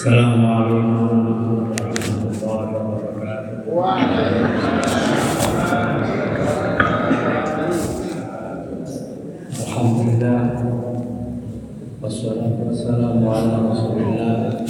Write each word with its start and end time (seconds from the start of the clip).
Assalamualaikum 0.00 1.76
warahmatullahi 1.76 2.72
wabarakatuh. 2.72 3.68
Alhamdulillah 9.60 10.40
Wassalatu 12.00 12.72
wassalamu 12.72 13.28
ala 13.28 13.60
rasulillah 13.68 14.64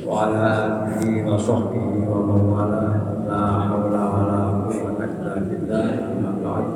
Wa 0.00 0.32
ala 0.32 0.48
alihi 0.88 1.20
wa 1.20 1.36
sahbihi 1.36 2.08
wa 2.08 2.24
man 2.24 2.40
wala 2.56 2.84
La 3.28 3.68
hawla 3.68 4.00
wa 4.00 4.22
la 4.32 4.40
quwwata 4.64 5.12
illa 5.12 5.44
billah 5.44 5.88
Amma 5.92 6.32
ba'd 6.40 6.66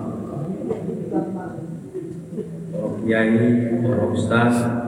Para 2.68 2.88
kiai, 3.00 3.80
para 3.80 4.04
ustaz 4.12 4.79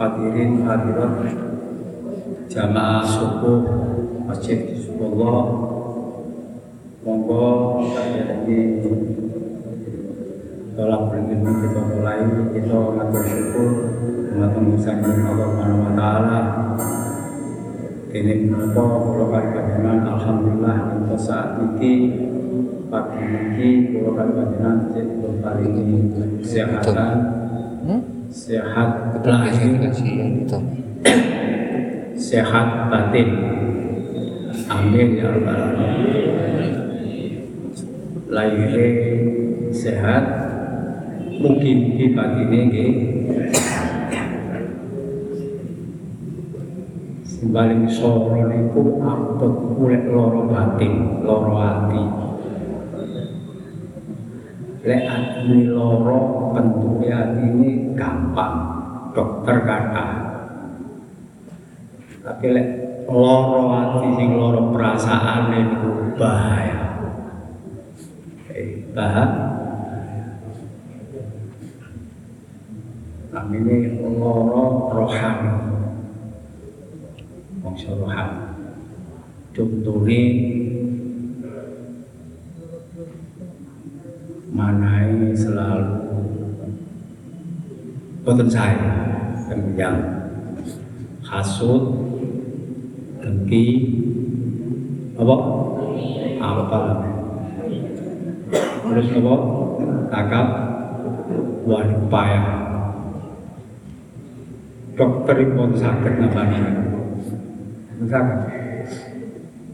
Hadirin 0.00 0.64
hadirat 0.64 1.28
Jamaah 2.48 3.04
subuh 3.04 3.60
Masjid 4.24 4.72
Hizbullah 4.72 5.44
Monggo 7.04 7.84
saya 7.92 8.40
ini 8.40 8.80
tolak 10.72 11.12
beringin 11.12 11.44
kita 11.44 11.80
mulai. 11.84 12.24
Kita 12.56 12.76
ngatur 12.96 13.24
syukur. 13.28 13.70
Mengatur 14.32 14.62
musanjung 14.72 15.20
Allah 15.20 15.48
Subhanahu 15.52 15.84
wa 15.84 15.92
taala. 15.92 16.38
Ini 18.08 18.48
menapa 18.48 18.84
kula 19.04 19.24
kali 19.28 19.48
panjenengan? 19.52 19.98
Alhamdulillah 20.16 20.76
kita 20.96 21.16
saat 21.20 21.60
ini 21.60 21.92
pagi 22.88 23.20
ini 23.20 23.68
kula 23.92 24.10
kali 24.16 24.32
panjenengan 24.32 24.76
dipun 24.96 25.32
paringi 25.44 25.88
kesehatan 26.40 27.16
sehat 28.30 29.18
lahir 29.26 29.90
sehat 32.30 32.68
batin. 32.86 33.30
Amin 34.70 35.18
ya 35.18 35.34
rabbal 35.34 35.58
alamin. 35.58 35.94
Lahirnya 38.30 38.86
sehat 39.74 40.24
mungkin 41.42 41.98
di 41.98 42.06
pagi 42.14 42.42
ini 42.46 42.86
Sembaling 47.26 47.88
soro 47.90 48.46
niku 48.46 49.02
abot 49.02 49.74
kulit 49.74 50.06
loro 50.06 50.46
batin, 50.46 51.24
loro 51.26 51.58
hati. 51.58 52.29
Lek 54.80 55.02
hati 55.04 55.68
loro 55.68 56.50
hati 56.56 57.42
ini 57.44 57.92
gampang, 57.92 58.54
dokter 59.12 59.56
kata. 59.64 60.06
Tapi 62.24 62.46
lek 62.48 62.68
loro 63.08 63.68
hati 63.72 64.06
sing 64.16 64.28
loro 64.40 64.72
perasaan 64.72 65.52
itu 65.52 65.90
bahaya. 66.16 66.80
Eh, 68.52 68.88
bahaya. 68.96 69.50
namine 73.30 73.94
loro 74.02 74.90
rohani 74.90 75.54
bangsa 77.62 77.94
rohani 77.94 78.42
contohnya 79.54 80.22
manai 84.60 85.32
selalu. 85.32 85.96
Boten 88.20 88.48
saya 88.52 88.92
yang 89.72 89.96
hasut 91.24 91.96
dengki. 93.24 93.64
Apa? 95.16 95.36
Apa 96.40 96.80
terus 98.84 99.08
apa? 99.16 99.34
Kakap 100.10 100.48
wanita 101.64 102.24
dokter 105.00 105.36
pun 105.56 105.70
sakit 105.72 106.12
nabani 106.20 106.58
sakit 108.04 108.38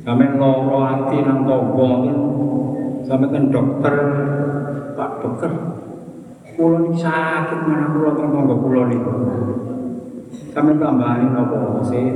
sampai 0.07 0.39
loro 0.39 0.79
hati 0.87 1.19
nang 1.25 1.43
tonggo 1.43 1.91
sampai 3.09 3.29
kan 3.33 3.45
dokter 3.51 3.95
dokter 5.23 5.53
pulau 6.57 6.89
ini 6.89 6.97
sakit 6.97 7.59
mana 7.69 7.93
pulau 7.93 8.17
nang 8.17 8.29
tonggo 8.33 8.55
pulau 8.61 8.89
ini 8.89 8.97
sampai 10.53 10.81
tambahin 10.81 11.37
apa 11.37 11.85
sih 11.85 12.07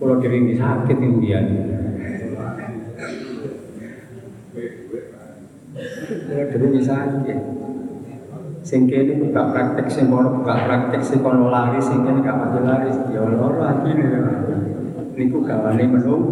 pulau 0.00 0.16
diri 0.20 0.36
ini 0.44 0.54
sakit 0.56 0.96
ini 0.96 1.16
dia 1.20 1.40
pulau 6.26 6.44
diri 6.48 6.66
ini 6.72 6.80
sakit. 6.82 7.40
Sing 8.68 8.84
kene 8.84 9.16
buka 9.16 9.48
praktek 9.48 9.88
sing 9.88 10.12
kono 10.12 10.44
buka 10.44 10.68
praktek 10.68 11.00
sing 11.00 11.24
kono 11.24 11.48
lari 11.48 11.80
sing 11.80 12.04
kene 12.04 12.20
gak 12.20 12.36
pati 12.36 12.60
lari 12.60 12.92
ya 13.16 13.24
loro 13.24 13.64
atine 13.64 14.04
niku 15.16 15.40
gawane 15.40 15.88
menung 15.88 16.24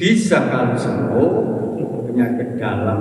bisa 0.00 0.48
kalau 0.48 0.72
sembuh 0.80 1.32
penyakit 2.16 2.56
dalam 2.56 3.00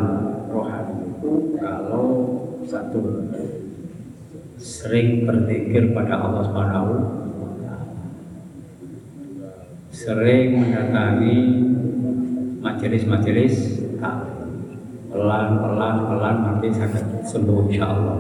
rohani 0.52 1.08
itu 1.08 1.56
kalau 1.56 2.36
satu 2.68 3.32
sering 4.60 5.24
berpikir 5.24 5.96
pada 5.96 6.20
Allah 6.20 6.44
Subhanahu 6.44 6.92
sering 9.96 10.60
mendatangi 10.60 11.40
majelis-majelis 12.60 13.88
taklim 14.04 15.64
pelan 15.64 16.36
nanti 16.44 16.68
sangat 16.76 17.08
sembuh 17.24 17.72
insya 17.72 17.88
Allah 17.88 18.20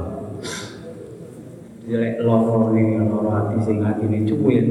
jelek 1.91 2.23
loro 2.23 2.72
nih 2.72 3.03
loro 3.03 3.35
hati 3.35 3.59
sing 3.67 3.83
hati 3.83 4.07
ini 4.07 4.23
cukuin 4.23 4.66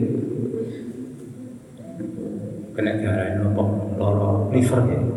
kena 2.73 2.97
darah 2.97 3.45
nopo 3.45 3.93
loro 4.01 4.49
liver 4.49 4.89
ya 4.89 5.14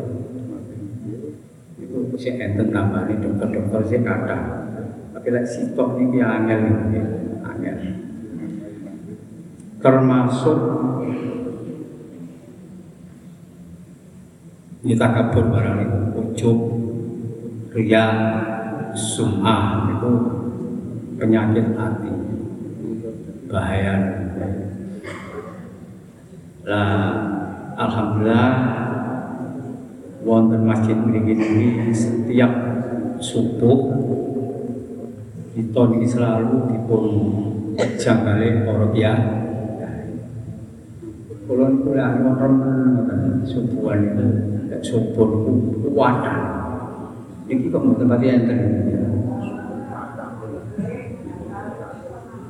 si 2.18 2.34
enten 2.34 2.74
tambah 2.74 3.06
nih 3.06 3.22
dokter 3.22 3.48
dokter 3.54 3.82
sih 3.86 4.02
kata 4.02 4.68
tapi 5.28 5.28
lek 5.34 5.46
sitok 5.50 5.98
ini 5.98 6.22
angel 6.22 6.60
ini 6.66 7.00
angel. 7.44 7.78
Termasuk 9.82 10.60
kita 14.88 15.08
kabur 15.10 15.52
barang 15.52 15.78
itu 15.84 16.00
ujub 16.16 16.58
ria 17.76 18.06
sum'ah 18.96 20.00
itu 20.00 20.12
penyakit 21.18 21.76
hati 21.76 22.14
bahaya. 23.52 23.94
Lah 26.64 27.04
alhamdulillah 27.76 28.54
wonten 30.22 30.62
masjid 30.66 30.98
mriki 30.98 31.34
ini 31.38 31.94
setiap 31.94 32.52
subuh 33.20 33.80
kita 35.58 35.82
ini 35.94 36.06
selalu 36.06 36.70
dipun 36.70 37.04
pejang 37.78 38.26
kali 38.26 38.66
para 38.66 38.88
kiai 38.94 39.26
Kulon 41.48 41.80
kuliah 41.80 42.12
wonten 42.22 42.54
subuhan 43.48 44.00
itu 44.04 44.26
subuh 44.84 45.32
wadah 45.96 46.40
Iki 47.48 47.72
kok 47.72 47.80
mboten 47.80 48.12
pati 48.12 48.28
enten. 48.28 48.60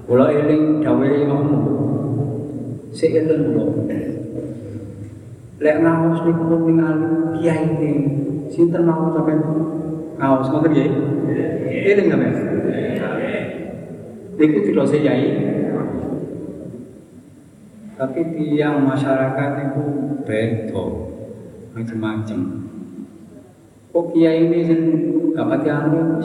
Kula 0.09 0.25
eling 0.33 0.81
dawuhe 0.81 1.21
Imam 1.21 1.45
kula. 1.61 1.77
Lek 5.57 5.81
ngaos 5.81 6.21
niku 6.21 6.43
ningali 6.69 7.41
kiai 7.41 7.65
iki, 7.65 7.91
sinten 8.53 8.85
mau 8.85 9.09
sampean? 9.09 9.41
Ngaos 10.21 10.53
ngoten 10.53 10.69
nggih? 10.69 10.89
Eling 11.65 12.07
sampean. 12.13 12.33
Niku 14.37 14.57
dilose 14.69 14.97
yai. 15.01 15.33
Tapi 17.97 18.19
tiang 18.37 18.85
masyarakat 18.85 19.49
itu 19.65 19.83
beda. 20.21 20.85
Macam-macam 21.73 22.39
kok 23.97 24.13
kiai 24.13 24.45
ini 24.45 24.59
sing 24.61 24.81
gak 25.33 25.49
pati 25.49 25.69
anu? 25.73 26.21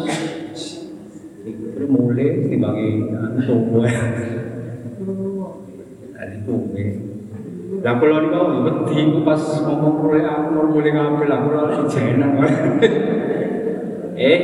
Itu 1.49 1.88
mulai 1.88 2.52
dibagi 2.52 3.08
anu 3.17 3.81
ya 3.81 4.05
ada 6.23 6.37
tunggu 6.46 7.12
lah 7.82 7.99
kalau 7.99 8.17
ini 8.23 8.29
kau 8.31 8.62
beti 8.62 9.00
pas 9.26 9.43
ngomong 9.67 10.14
aku 10.14 10.49
mau 10.55 10.70
mulai 10.70 10.94
ngambil 10.94 11.31
aku 11.34 11.49
lalu 11.50 11.82
jenak 11.90 12.31
eh 14.14 14.40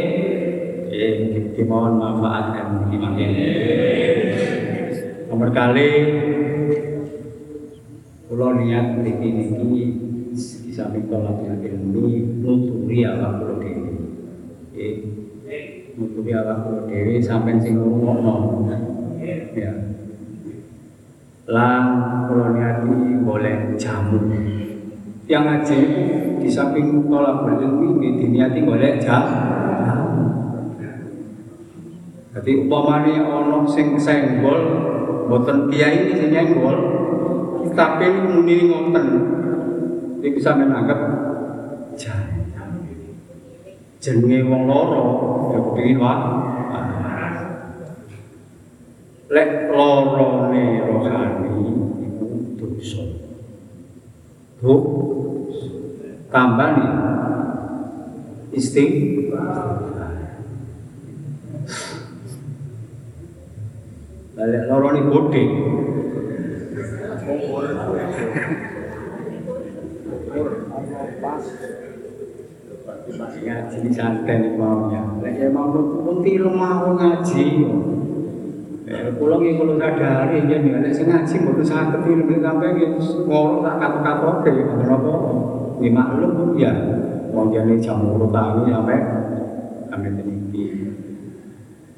eh 0.90 1.14
dimohon 1.54 2.02
manfaatkan 2.02 2.90
gimana 2.90 3.26
nomor 5.30 5.54
kali 5.54 5.90
kula 8.26 8.58
niat 8.58 9.06
niki 9.06 9.28
niki 9.30 9.84
samping 10.74 11.06
tolak 11.06 11.38
ilmu 11.42 12.06
nuturi 12.42 13.02
awak 13.02 13.42
kula 13.42 13.54
dhewe. 13.58 13.92
Nggih 14.74 14.96
nuturi 15.94 16.30
awak 16.34 16.66
kula 16.66 16.80
dhewe 16.86 17.22
sampeyan 17.22 17.58
sing 17.62 17.74
ngrungokno. 17.78 18.34
Ya 19.58 19.97
lan 21.48 21.84
kula 22.28 22.52
niati 22.52 23.24
golek 23.24 23.80
jamu 23.80 24.20
yang 25.24 25.48
ngaji 25.48 25.80
di 26.36 26.48
samping 26.48 27.08
tolak 27.08 27.48
ilmu 27.48 27.96
ini 28.04 28.20
diniati 28.20 28.60
golek 28.68 29.00
jamu 29.00 29.40
jadi 32.36 32.52
upamane 32.68 33.16
ana 33.16 33.64
sing 33.64 33.96
senggol 33.96 34.60
boten 35.32 35.72
ini 35.72 36.12
sing 36.12 36.28
nyenggol 36.28 36.76
tapi 37.72 38.12
muni 38.12 38.68
ngoten 38.68 39.06
iki 40.20 40.36
bisa 40.36 40.52
menanggap 40.52 41.00
jenenge 43.98 44.38
wong 44.44 44.62
loro 44.68 45.04
ya 45.56 45.58
kepengin 45.64 45.96
wae 45.96 46.30
lek 49.28 49.68
iku 49.68 50.27
dosa 52.58 53.02
Bu 54.58 54.74
tambah 56.34 56.70
nih. 56.74 56.90
Istighfar 58.58 59.86
balik 64.34 64.62
loro 64.66 64.88
ni 64.94 65.02
gede. 65.06 65.44
Ngaji 73.38 73.88
santai 73.94 74.36
nih 74.42 74.52
maunya 74.58 75.02
lagi 75.22 75.48
emang 75.48 75.70
pun 75.72 76.24
lemah 76.24 76.96
ngaji 76.96 77.46
pulang 79.20 79.44
ini 79.44 79.60
kalau 79.60 79.76
sadari 79.76 80.48
ya 80.48 80.56
nih 80.64 80.72
ada 80.72 80.88
ngaji 80.88 81.34
mau 81.44 81.60
sakit 81.60 82.00
film 82.08 82.24
ini 82.24 82.40
sampai 82.40 82.72
ngorok 83.28 83.60
tak 83.60 83.74
kata-kata 83.76 84.30
deh. 84.48 84.64
Kenapa 84.64 85.12
ini 85.82 85.88
maklum 85.92 86.30
pun 86.32 86.50
ya. 86.56 86.72
Mau 87.28 87.52
jadi 87.52 87.76
jam 87.76 88.00
urut 88.08 88.32
tahu 88.32 88.64
sampai 88.72 88.98
sampai 89.92 90.10
tinggi 90.16 90.64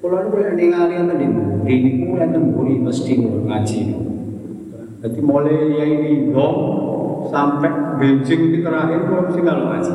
Kulo 0.00 0.16
boleh 0.32 0.56
ningali 0.56 0.96
tadi, 0.96 1.28
ini 1.68 1.90
mulai 2.08 2.32
nemburi 2.32 2.80
mesti 2.80 3.20
ngaji. 3.20 3.80
Jadi 5.04 5.18
mulai 5.20 5.76
ya 5.76 5.84
ini 5.84 6.32
dong 6.32 6.56
sampai 7.28 8.00
benjing 8.00 8.48
di 8.48 8.58
terakhir 8.64 9.04
kulo 9.04 9.28
mesti 9.28 9.40
kalau 9.44 9.64
ngaji. 9.68 9.94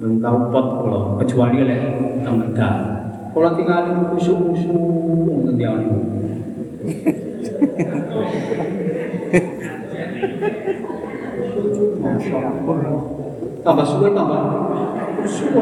Tahu 0.00 0.38
pot 0.48 0.66
kulo 0.80 1.00
kecuali 1.18 1.56
oleh 1.60 1.80
teman 2.22 2.54
Kulo 3.30 3.48
tinggal 3.54 3.86
di 3.86 3.92
kusuk-kusuk 4.10 4.74
nanti 5.46 5.62
ini. 5.62 5.86
Tambah 13.60 13.86
suwe 13.86 14.08
tambah 14.10 14.40
kusuk. 15.22 15.52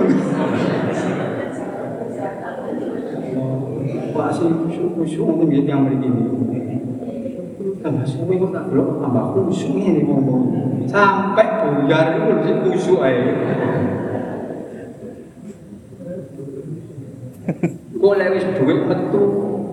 Pak 4.17 4.29
sih 4.33 4.49
kusuk-kusuk 4.49 5.25
mungkin 5.29 5.53
dia 5.53 5.77
yang 5.77 5.85
begini. 5.85 6.25
Tambah 7.85 8.07
suwe 8.09 8.33
kok 8.41 8.51
tak 8.57 8.65
belok 8.73 8.97
tambah 9.05 9.25
kusuk 9.37 9.77
ini 9.77 10.09
ngomong. 10.09 10.57
Sampai 10.89 11.47
buyar 11.61 12.17
itu 12.17 12.33
mesti 12.33 12.53
kusuk 12.65 13.05
aja. 13.05 13.33
Kok 17.99 18.15
lewis 18.15 18.47
duit 18.55 18.79
metu 18.87 19.23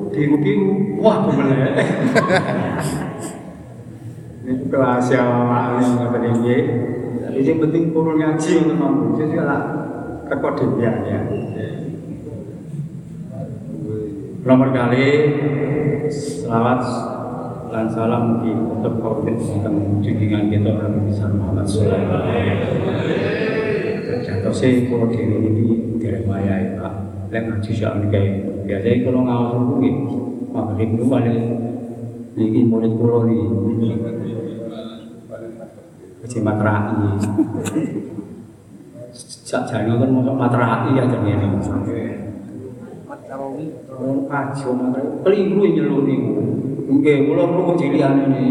biru-biru, 0.10 0.98
wah 0.98 1.30
bener. 1.30 1.78
Ini 4.46 4.66
kelas 4.70 5.10
yang 5.14 5.30
awal 5.30 5.82
yang 5.82 6.10
tinggi. 6.10 6.58
Jadi 7.22 7.40
yang 7.46 7.60
penting 7.62 7.94
kurun 7.94 8.18
ngaji 8.22 8.52
untuk 8.66 8.78
mampu. 8.82 9.06
Jadi 9.22 9.36
lah 9.42 9.62
rekod 10.26 10.58
ya. 10.82 11.22
Nomor 14.46 14.70
kali 14.74 15.06
selawat 16.10 16.82
dan 17.74 17.90
salam 17.90 18.46
di 18.46 18.54
untuk 18.54 19.02
covid 19.02 19.42
tentang 19.42 20.02
junjungan 20.06 20.54
kita 20.54 20.70
Nabi 20.78 21.00
besar 21.10 21.34
Muhammad 21.34 21.66
Wasallam. 21.66 22.06
Jatuh 24.22 24.54
sih 24.54 24.86
kalau 24.86 25.10
diri 25.10 25.38
ini 25.50 25.98
direwayai 25.98 26.78
pak. 26.78 27.15
Lek 27.36 27.52
ngaji 27.52 27.72
soal 27.76 28.00
kayak 28.08 28.64
biasanya 28.64 29.04
kalau 29.04 29.28
ngawal 29.28 29.60
dulu 29.60 29.76
gitu. 29.84 30.16
Maghrib 30.56 30.90
itu 30.96 31.04
balik. 31.04 31.36
Ini 32.40 32.64
murid 32.64 32.96
pulau 32.96 33.28
nih. 33.28 33.44
Kecil 36.24 36.48
matrai. 36.48 36.96
Sakjane 39.44 40.00
kan 40.00 40.10
mau 40.16 40.32
matrai 40.32 40.96
ya 40.96 41.12
jenenge. 41.12 41.60
Matrawi. 43.04 43.66
Oh, 43.92 44.24
kajo 44.32 44.70
matrai. 44.80 45.04
Keliru 45.28 45.60
nyeluk 45.76 46.08
niku. 46.08 46.40
Kula 46.88 47.44
ini. 48.16 48.46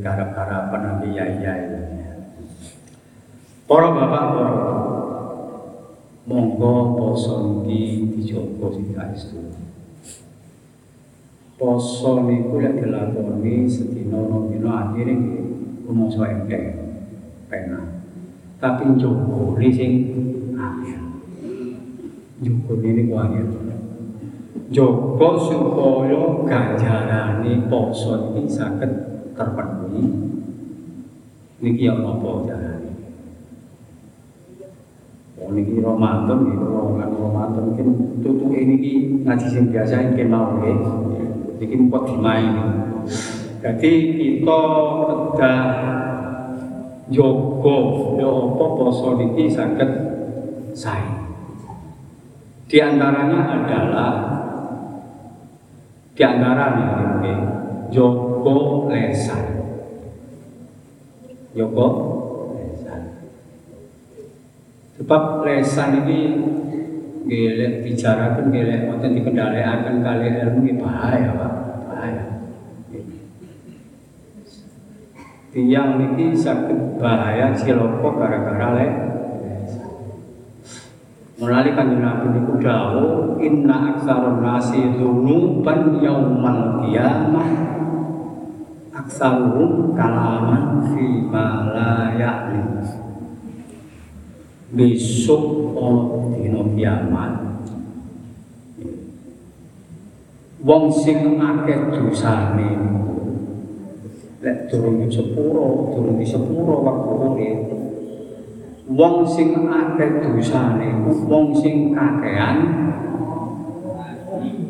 Garap-garapan 0.00 0.80
nanti 0.80 1.08
ya 1.12 1.24
ya 1.36 1.52
ya. 1.52 1.80
Para 3.66 3.90
bapak, 3.90 4.22
para 4.30 4.75
monggo 6.26 6.98
poso 6.98 7.62
niki 7.62 8.10
dijogo 8.18 8.74
sing 8.74 8.90
kaestu. 8.90 9.38
Poso 11.54 12.26
niku 12.26 12.58
lek 12.58 12.82
dilakoni 12.82 13.70
sedina 13.70 14.26
dina 14.50 14.70
akhire 14.90 15.14
rumangsa 15.86 16.26
engkeng 16.26 16.66
penak. 17.46 18.02
Tapi 18.58 18.98
njogone 18.98 19.68
sing 19.70 19.92
angel. 20.58 21.04
Njogone 22.42 22.88
niku 22.90 23.14
angel. 23.14 23.46
Jogo 24.74 25.28
supaya 25.38 26.42
ganjarane 26.42 27.70
poso 27.70 28.34
iki 28.34 28.50
saged 28.50 28.92
terpenuhi. 29.38 30.02
Niki 31.62 31.86
ya 31.86 31.94
napa 31.94 32.42
carane? 32.50 32.85
Niki 35.46 35.78
Ramadan 35.78 36.38
nggih 36.42 36.58
kula 36.58 36.80
kan 36.98 37.10
Ramadan 37.14 37.62
mungkin 37.70 37.88
tutuke 38.18 38.60
niki 38.66 39.22
ngaji 39.22 39.46
sing 39.46 39.64
biasa 39.70 40.14
nggih 40.14 40.26
mau 40.26 40.58
nggih. 40.58 40.78
Niki 41.62 41.74
mumpet 41.78 42.02
dimain. 42.10 42.54
Jadi 43.62 43.92
kita 44.18 44.60
kedah 45.38 45.62
jogo 47.10 47.78
ya 48.18 48.26
apa 48.26 48.64
poso 48.74 49.14
niki 49.14 49.46
saged 49.46 49.90
sae. 50.74 51.06
Di 52.66 52.82
antaranya 52.82 53.40
adalah 53.46 54.12
di 56.18 56.22
antaranya 56.26 56.86
nggih 57.22 57.38
jogo 57.94 58.90
lesan. 58.90 59.42
Jogo. 61.54 61.88
Sebab 64.96 65.44
lesan 65.44 66.08
ini 66.08 66.20
gelek 67.28 67.84
bicara 67.84 68.32
kan 68.32 68.48
gelek 68.48 68.88
wonten 68.88 69.12
dikendhalekaken 69.12 70.00
kali 70.00 70.26
ilmu 70.40 70.60
ini 70.64 70.72
bahaya, 70.80 71.30
Pak. 71.36 71.52
Bahaya. 71.84 72.24
Tiang 75.52 76.00
niki 76.00 76.32
sakit 76.32 76.96
bahaya 76.96 77.52
ciloko 77.52 78.08
gara-gara 78.16 78.68
lek. 78.72 78.92
Mulai 81.36 81.76
kanjeng 81.76 82.00
Nabi 82.00 82.32
niku 82.32 82.56
inna 83.44 83.92
aksarun 83.92 84.40
nasi 84.40 84.80
dzunuban 84.96 86.00
yaumal 86.00 86.80
qiyamah 86.80 87.48
aksaruhum 88.96 89.92
kalaman 89.92 90.80
fi 90.88 91.04
ma 91.28 91.68
la 91.68 92.16
ya'lam 92.16 93.05
besok 94.74 95.76
ana 95.78 96.34
dina 96.34 96.62
kiamat. 96.74 97.32
Wong 100.66 100.90
sing 100.90 101.38
akeh 101.38 101.94
dosane. 101.94 102.70
Lek 104.42 104.66
durung 104.70 105.06
sepuro 105.06 105.94
durung 105.94 106.18
di 106.18 106.26
sepuro 106.26 106.82
waktu 106.82 107.14
wong 108.86 109.26
sing 109.26 109.66
akeh 109.66 110.22
dosane 110.22 111.02
wong 111.02 111.50
sing 111.58 111.90
kakean 111.90 112.58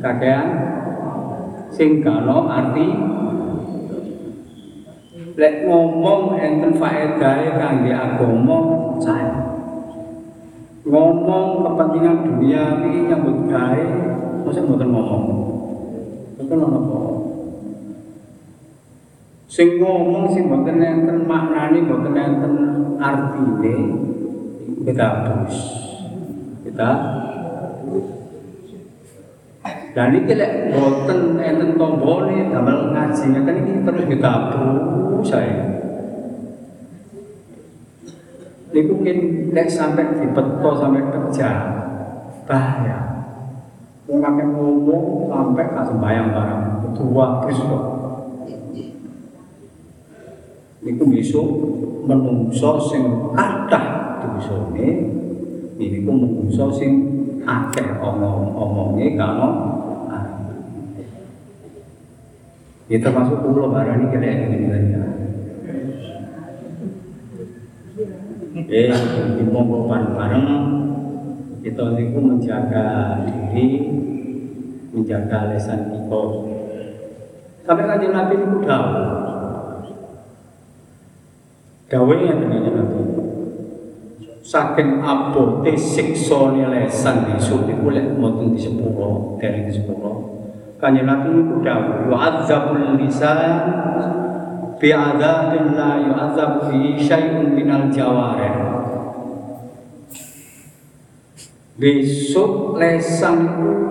kakean 0.00 0.46
sing 1.72 2.00
gano 2.04 2.48
arti? 2.48 2.88
Lek 5.36 5.68
ngomong 5.68 6.40
enten 6.40 6.80
faedahe 6.80 7.60
kangge 7.60 7.92
agama 7.92 8.58
saya 9.04 9.45
ngomong 10.86 11.66
kepentingan 11.66 12.16
dunia 12.22 12.64
ini 12.86 13.10
nyambut 13.10 13.50
gawe 13.50 13.86
masa 14.46 14.62
mboten 14.62 14.90
ngomong. 14.94 15.24
Mboten 16.38 16.62
ono 16.62 16.78
apa 16.78 17.00
sing 19.50 19.82
ngomong 19.82 20.30
sing 20.30 20.46
mboten 20.46 20.78
enten 20.78 21.26
maknane 21.26 21.82
mboten 21.82 22.14
enten 22.14 22.54
artine 23.02 23.76
kita 24.86 25.06
terus. 25.26 25.56
Kita 26.62 26.90
dan 29.96 30.12
ini 30.12 30.32
lek 30.38 30.52
boten 30.70 31.40
enten 31.40 31.70
tombone 31.74 32.52
damel 32.52 32.94
ngaji 32.94 33.26
kan 33.32 33.54
ini 33.58 33.72
terus 33.82 34.04
kita 34.06 34.32
saya. 35.26 35.75
Ini 38.76 38.92
mungkin 38.92 39.16
lek 39.56 39.72
sampai 39.72 40.20
dibeto 40.20 40.76
sampai 40.76 41.00
pecah 41.08 41.56
bahaya. 42.44 43.24
Memakai 44.04 44.52
ngomong 44.52 45.32
sampai 45.32 45.64
kasih 45.72 45.96
bayang 45.96 46.28
barang 46.36 46.84
kedua 46.84 47.40
Kristus. 47.40 47.84
Ini 50.84 50.92
besok 50.92 51.48
menungso 52.04 52.76
sing 52.92 53.32
dosane 54.20 54.88
ini 55.80 55.98
menungso 56.04 56.68
sing 56.68 56.92
akeh 57.48 57.96
omong-omongnya 57.96 59.16
kalau 59.16 59.50
Ya 62.86 63.02
termasuk 63.02 63.40
pulau 63.42 63.72
barang 63.72 63.98
ini 63.98 64.06
kira 64.14 65.15
Eh, 68.66 68.90
monggo 69.46 69.86
bareng 69.86 70.48
kita 71.62 71.86
itu 72.02 72.18
menjaga 72.18 73.22
diri, 73.22 73.94
menjaga 74.90 75.54
lesan 75.54 75.86
kita. 75.94 76.22
Sampai 77.62 77.86
kajian 77.86 78.10
Nabi 78.10 78.34
itu 78.42 78.58
dawa. 78.66 79.06
Dawa 81.86 82.14
yang 82.18 82.42
dengan 82.42 82.74
Nabi. 82.74 83.00
Saking 84.42 85.02
abote 85.02 85.74
siksa 85.74 86.54
lesan 86.54 87.30
besok 87.30 87.70
itu 87.70 87.86
lek 87.86 88.18
mboten 88.18 88.54
di 88.54 88.62
sepuluh 88.62 89.34
dari 89.42 89.66
di 89.66 89.74
sepuluh 89.74 90.22
Kanjeng 90.78 91.06
Nabi 91.06 91.34
itu 91.34 91.66
dawuh 91.66 92.06
yu'adzabul 92.06 92.94
lisan 92.94 94.25
bi 94.76 94.88
adzabin 94.92 95.76
la 95.76 96.00
yu'adzab 96.04 96.68
fi 96.68 97.00
syai'un 97.00 97.52
minal 97.56 97.88
jawarih. 97.88 98.54
Besok 101.76 102.80
lesan 102.80 103.36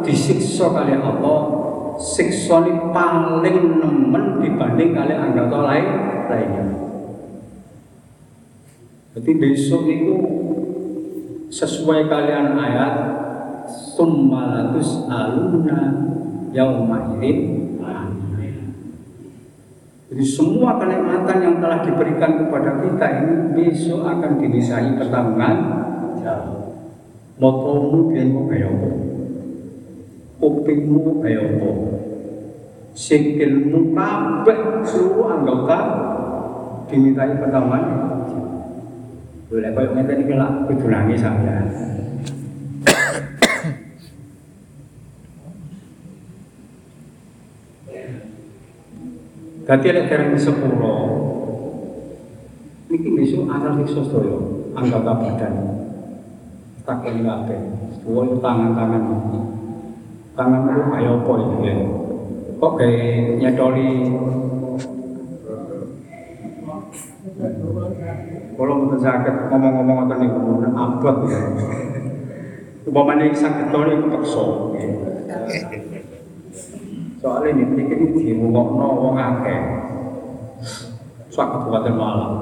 disiksa 0.01 0.73
kali 0.73 0.97
Allah 0.97 1.39
siksa 2.01 2.65
ini 2.65 2.89
paling 2.89 3.77
nemen 3.77 4.41
dibanding 4.41 4.91
kali 4.97 5.13
anggota 5.13 5.57
lain 5.63 5.87
lainnya. 6.27 6.65
Jadi 9.15 9.31
besok 9.39 9.87
itu 9.87 10.15
sesuai 11.47 12.11
kalian 12.11 12.57
ayat 12.59 12.93
summalatus 13.95 15.07
aluna 15.07 16.03
yauma 16.51 17.15
jadi 20.15 20.31
semua 20.31 20.79
kenikmatan 20.79 21.43
yang 21.43 21.55
telah 21.59 21.83
diberikan 21.83 22.39
kepada 22.39 22.79
kita 22.79 23.05
ini 23.19 23.35
besok 23.51 24.07
akan 24.07 24.39
dinisahi 24.39 24.95
pertanggungan 24.95 25.55
motomu 27.35 28.15
bienmu 28.15 28.47
kaya 28.47 28.71
apa? 28.71 28.89
Kupingmu 30.39 31.19
kaya 31.19 31.43
apa? 31.43 31.69
Sikilmu 32.95 33.91
kabeh 33.91 34.87
seluruh 34.87 35.35
anggota 35.35 35.79
dimintai 36.87 37.35
pertanggungan 37.35 37.83
boleh 39.51 39.71
kaya 39.75 39.89
ngeten 39.99 40.23
iki 40.23 40.33
lak 40.39 40.51
kudu 40.71 40.95
nangis 40.95 41.19
sampean 41.19 41.67
Dadi 49.65 49.89
lek 49.89 50.05
dereng 50.05 50.37
sepuro 50.37 50.97
niki 52.85 53.17
besok 53.17 53.49
asal 53.49 53.81
siksa 53.81 54.01
sedaya 54.05 54.37
anggota 54.77 55.13
badan. 55.17 55.53
Takon 56.85 57.25
kabeh. 57.25 57.59
Suwun 57.97 58.37
tangan-tangan. 58.45 59.03
Tangan 60.37 60.61
itu 60.69 60.83
kaya 60.85 61.11
apa 61.17 61.33
iki 61.41 61.57
ya? 61.65 61.75
Kok 62.61 62.73
kayak 62.77 63.41
nyedoli 63.41 63.89
Kalau 68.55 68.73
mboten 68.79 68.99
sakit 69.01 69.35
ngomong-ngomong 69.51 70.07
ngoten 70.07 70.17
niku 70.21 70.39
abot 70.77 71.17
ya. 71.25 71.41
Upamane 72.85 73.33
sakit 73.33 73.73
to 73.73 73.79
niku 73.81 74.05
peksa. 74.13 74.45
Soalnya 77.25 77.57
ini 77.57 77.73
pikir 77.73 77.97
ini 77.97 78.21
dirungokno 78.21 78.85
wong 79.01 79.17
akeh. 79.17 79.61
Sak 81.33 81.57
kabupaten 81.57 81.97
Malang. 81.97 82.35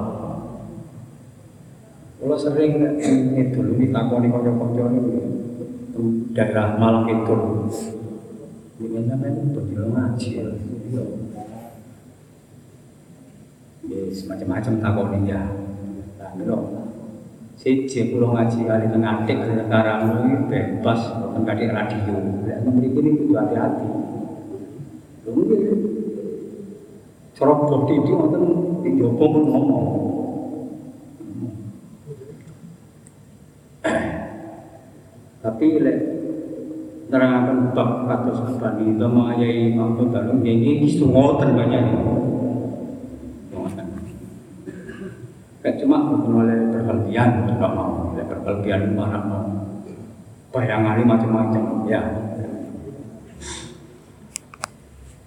Kalau 2.20 2.36
sering 2.36 2.84
ini 3.00 3.48
dulu 3.56 3.80
ditakoni 3.80 4.28
kanca-kanca 4.28 4.84
ini 4.92 5.24
daerah 6.36 6.76
Malang 6.76 7.08
itu. 7.08 7.36
Ini 8.84 9.08
namanya 9.08 9.56
bendera 9.56 9.88
ngaji 9.88 10.30
ya. 10.36 10.52
Semacam-macam 14.12 14.74
takoni 14.84 15.32
ya. 15.32 15.48
Nah, 16.20 16.32
itu 16.36 16.60
Siji 17.56 18.12
pulau 18.12 18.36
ngaji 18.36 18.68
kali 18.68 18.92
tengah 18.92 19.24
atik 19.24 19.48
sekarang 19.48 20.28
ini 20.28 20.44
bebas, 20.52 21.16
kadik 21.48 21.72
radio. 21.72 22.20
Dan 22.44 22.68
memiliki 22.68 23.00
ini 23.00 23.24
kudu 23.24 23.40
hati-hati. 23.40 24.03
Cara 27.34 27.54
bodi 27.56 27.94
itu 27.96 28.12
wonten 28.12 28.44
ing 28.84 28.94
jaba 29.00 29.24
pun 29.24 29.44
ngomong. 29.48 29.86
Tapi 35.44 35.66
lek 35.80 35.98
nerangaken 37.08 37.72
bab 37.72 37.90
kados 38.08 38.40
abani 38.48 39.00
to 39.00 39.08
mayai 39.08 39.72
mampu 39.72 40.12
dalem 40.12 40.44
nggih 40.44 40.84
iki 40.84 41.00
ngoten 41.04 41.56
banyak. 41.56 41.84
Kayak 45.64 45.80
cuma 45.80 46.12
oleh 46.12 46.76
berlebihan, 46.76 47.48
tidak 47.48 47.72
mau. 47.72 48.12
Oleh 48.12 48.28
berlebihan 48.28 49.00
marah 49.00 49.24
mau. 49.24 49.48
Bayangan 50.52 51.00
macam-macam, 51.08 51.88
ya. 51.88 52.04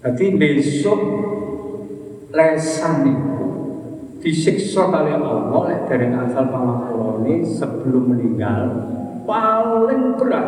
Jadi 0.07 0.39
besok 0.39 1.01
lesan 2.31 3.11
itu 3.11 3.47
disiksa 4.23 4.87
kali 4.87 5.19
Allah 5.19 5.51
oleh 5.51 5.83
dari 5.91 6.15
asal 6.15 6.47
ini 7.27 7.43
sebelum 7.43 8.15
meninggal 8.15 8.71
paling 9.27 10.15
berat, 10.15 10.47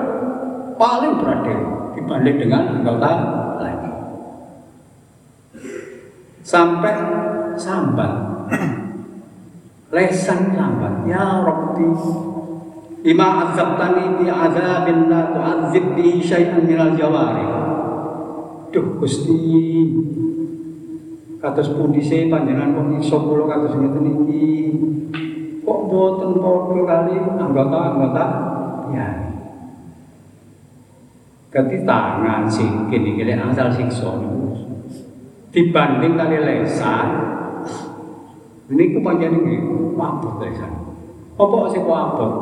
paling 0.78 1.18
berat 1.18 1.42
deh, 1.42 1.60
dibanding 1.98 2.38
dengan 2.38 2.62
anggota 2.78 3.12
lain. 3.58 3.80
Sampai 6.46 6.94
sambat, 7.58 8.12
lesan 9.98 10.54
sambat, 10.54 11.02
ya 11.10 11.42
Rabbi, 11.42 11.90
Ima 12.98 13.50
azabtani 13.50 14.22
bi 14.22 14.26
azabin 14.30 15.10
la 15.10 15.34
tu'adzib 15.34 15.98
bi 15.98 16.22
syai'an 16.22 16.62
minal 16.62 16.94
jawari 16.94 17.57
Duh 18.78 19.02
Gusti. 19.02 19.34
Kados 21.42 21.74
pundi 21.74 21.98
se 21.98 22.30
panjenengan 22.30 22.78
kok 22.78 22.86
iso 23.02 23.18
kula 23.26 23.50
kados 23.50 23.74
ngeten 23.74 24.06
iki? 24.06 24.46
Kok 25.66 25.80
boten 25.90 26.38
padha 26.38 26.78
kali 26.86 27.14
anggota-anggota? 27.18 28.24
Ya. 28.94 29.34
Ganti 31.50 31.82
tangan 31.82 32.46
sikit 32.46 33.02
iki 33.02 33.22
lek 33.26 33.42
asal 33.50 33.74
siksa 33.74 34.14
dibanding 35.50 36.14
kali 36.14 36.38
lesan. 36.38 37.06
Ini 38.70 38.94
ku 38.94 38.98
panjenengan 39.02 39.42
nggih 39.42 39.60
mabuk 39.98 40.38
lesan. 40.38 40.70
Apa 41.34 41.66
sih 41.74 41.82
abot? 41.82 42.32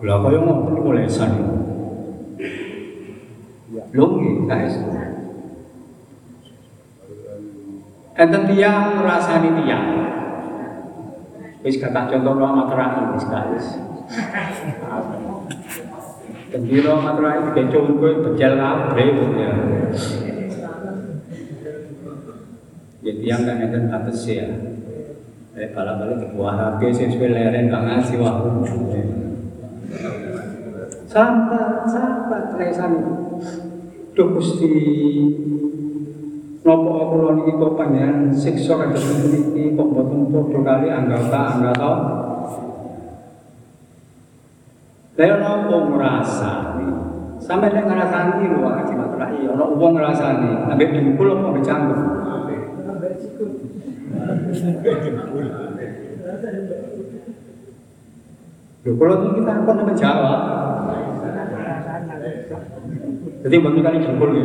Lah 0.00 0.16
kaya 0.24 0.40
niku 0.40 0.88
lesan. 0.96 1.30
Lho 3.92 4.04
nggih, 4.08 4.48
guys. 4.48 4.76
Enten 8.14 8.42
tiang 8.46 9.02
ngrasani 9.02 9.50
tiang. 9.58 9.86
Wis 11.66 11.82
kata 11.82 12.06
contoh 12.06 12.38
amat 12.38 12.66
terakhir 12.70 13.04
wis 13.10 13.26
guys. 13.26 13.66
Gendiro 16.54 16.90
amat 17.02 17.14
terakhir 17.18 17.44
becung 17.58 17.98
kowe 17.98 18.12
bejal 18.22 18.54
kabeh 18.54 19.08
ya. 19.34 19.52
Ya 23.02 23.12
tiang 23.18 23.42
kan 23.42 23.56
enten 23.58 23.90
batas 23.90 24.22
ya. 24.30 24.46
Eh 25.54 25.70
bala-bala 25.74 26.18
HP 26.18 26.80
sing 26.94 27.08
suwe 27.14 27.30
leren 27.30 27.70
gak 27.70 27.82
ngasih 27.82 28.18
waktu. 28.22 28.50
Sampai, 31.10 31.86
sampai 31.86 32.42
lesan. 32.58 32.90
Duh 34.14 34.28
Gusti, 34.34 34.70
Nopo 36.64 37.12
kula 37.12 37.36
niki 37.36 37.60
kok 37.60 37.76
panjenengan 37.76 38.32
siksa 38.32 38.72
kados 38.80 39.04
niki 39.28 39.76
kok 39.76 39.84
mboten 39.84 40.32
padha 40.32 40.60
kali 40.64 40.88
anggota 40.88 41.40
anggota. 41.52 41.90
Lah 45.20 45.36
nopo 45.44 45.76
ngrasani? 45.92 46.88
Sampe 47.36 47.68
nek 47.68 47.84
ngrasani 47.84 48.48
lho 48.48 48.64
Haji 48.64 48.94
Matrai, 48.96 49.44
ana 49.44 49.64
wong 49.76 49.92
ngrasani, 49.92 50.64
ambek 50.72 50.88
dengkul 50.96 51.36
apa 51.36 51.44
ambek 51.52 51.64
cangkem. 51.68 52.00
Lho 58.88 58.92
kula 58.96 59.14
niki 59.20 59.40
menjawab. 59.84 60.40
Jadi 63.44 63.56
bagi 63.60 63.80
kali 63.84 63.98
dengkul 64.00 64.30
ya. 64.32 64.44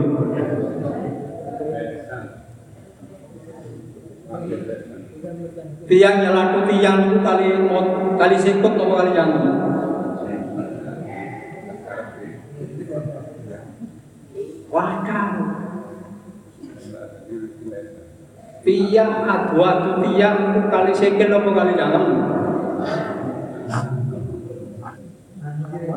Tiang 5.89 6.15
nyelatu 6.21 6.69
tiang 6.69 6.97
itu 7.09 7.17
kali 7.25 7.49
kali 8.13 8.37
sikut 8.37 8.77
atau 8.77 8.93
kali 8.93 9.11
jantung? 9.17 9.57
Wadah. 14.69 15.29
Tiang 18.61 19.13
adwa 19.25 19.69
tu 19.81 19.91
tiang 20.05 20.37
itu 20.53 20.61
kali 20.69 20.91
sikil 20.93 21.29
atau 21.33 21.49
kali 21.49 21.73
jantung? 21.73 22.07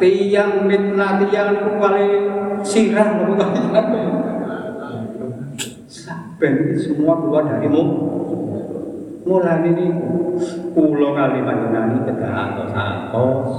Tiang 0.01 0.53
mitna 0.65 1.21
tiang 1.21 1.49
itu 1.53 1.71
kali 1.77 2.07
sirah 2.65 3.09
atau 3.13 3.37
kali 3.37 3.61
jantung? 3.77 4.32
Ben 6.43 6.75
semua 6.75 7.23
keluar 7.23 7.47
darimu 7.47 7.83
mulai 9.23 9.63
ini 9.63 9.95
pulau 10.75 11.15
kali 11.15 11.39
panjenengan 11.47 12.03
kedah 12.03 12.35
atau 12.35 12.67
santos 12.67 13.51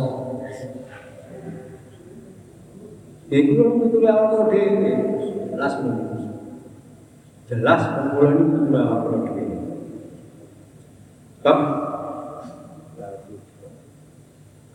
Iku 3.31 3.51
kalau 3.55 3.87
itu 3.87 3.97
awak 4.03 4.51
dhewe 4.51 4.91
jelas 5.55 5.73
jelas 7.47 7.81
pulau 8.11 8.35
ini 8.35 8.43
kudu 8.51 8.75
awak 8.75 8.99
dhewe 9.31 9.45
Sebab 11.39 11.57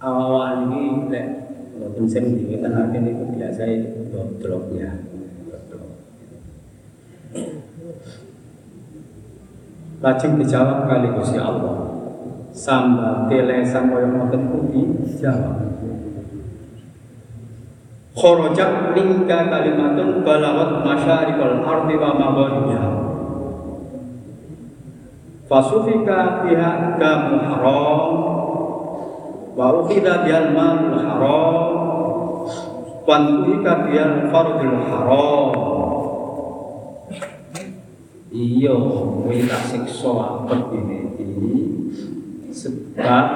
awal 0.00 0.64
ini 0.64 1.12
lek 1.12 1.26
mboten 1.76 2.04
sing 2.08 2.24
diwitenake 2.40 2.96
niku 3.04 3.36
biasa 3.36 3.68
drop 4.40 4.64
ya. 4.72 5.07
Lajeng 9.98 10.38
dijawab 10.38 10.86
kali 10.86 11.10
Gusti 11.10 11.42
Allah. 11.42 11.90
Samba 12.54 13.26
telesan 13.26 13.90
kaya 13.90 14.06
ngoten 14.06 14.42
kuwi 14.50 14.82
jawab. 15.18 15.58
Khorojak 18.14 18.98
lingga 18.98 19.46
kalimatun 19.46 20.22
balawat 20.26 20.82
masyarikal 20.86 21.62
ardi 21.62 21.94
wa 21.98 22.10
magharibiha. 22.14 22.90
Fasufika 25.50 26.42
biha 26.46 26.98
damu 26.98 27.36
haram 27.40 28.10
wa 29.58 29.66
ukhida 29.82 30.22
bihal 30.22 30.54
malul 30.54 30.98
haram 30.98 31.56
wantuhika 33.02 33.88
bihal 33.88 34.30
fardul 34.30 34.78
haram 34.86 35.97
iya 38.28 38.74
kowe 38.76 39.36
tak 39.48 39.62
siksa 39.72 40.10
apet 40.12 40.62
ini 40.76 41.00
sebab 42.52 43.26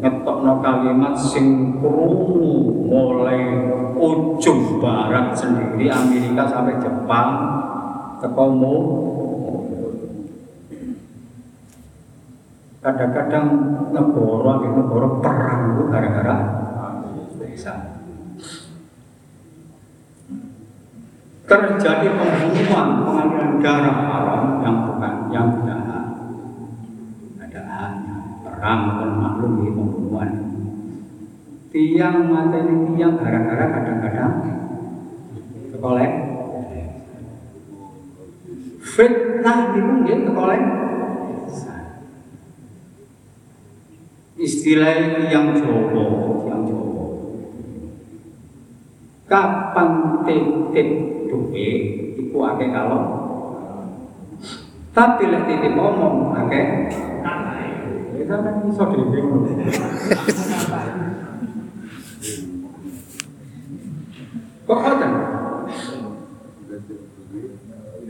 ngetokno 0.00 0.52
kalimat 0.64 1.12
sing 1.12 1.76
krungu 1.76 2.88
mulai 2.88 3.68
ujung 4.00 4.80
barat 4.80 5.36
sendiri 5.36 5.92
Amerika 5.92 6.48
sampai 6.48 6.80
Jepang 6.80 7.28
tekomu 8.24 8.74
kadang-kadang 12.80 13.46
negara 13.92 14.52
negara 14.72 15.08
perang 15.20 15.60
itu 15.76 15.82
gara-gara 15.92 16.36
desa 17.36 17.99
terjadi 21.50 22.08
pembunuhan 22.14 22.88
pengaliran 23.02 23.52
darah 23.58 23.96
haram 24.06 24.44
yang 24.62 24.76
bukan 24.86 25.14
yang 25.34 25.46
tidak 25.58 25.80
hak. 25.82 26.06
Ada 27.42 27.60
haknya. 27.66 28.16
Perang 28.46 28.82
ini 29.58 29.68
pembunuhan. 29.74 30.30
Tiang 31.74 32.30
materi 32.30 32.74
tiang 32.94 33.14
gara-gara 33.18 33.66
kadang-kadang 33.66 34.32
sekolah 35.70 36.02
fitnah 38.82 39.58
itu 39.70 39.92
nggih 40.02 40.18
sekolah 40.26 40.58
istilah 44.34 44.92
yang 45.30 45.54
Jawa 45.54 46.02
yang 46.46 46.62
Jawa. 46.66 47.06
Kapan 49.30 49.90
titip 50.26 51.09
duit 51.30 51.80
iku 52.18 52.38
akeh 52.42 52.68
kalau 52.74 53.02
tapi 54.90 55.30
lek 55.30 55.46
titip 55.46 55.78
omong 55.78 56.34
akeh 56.34 56.90
kita 58.18 58.34
kan 58.42 58.54
iso 58.66 58.84
dhewe 58.90 59.18
kok 64.66 64.78
ngoten 64.82 65.12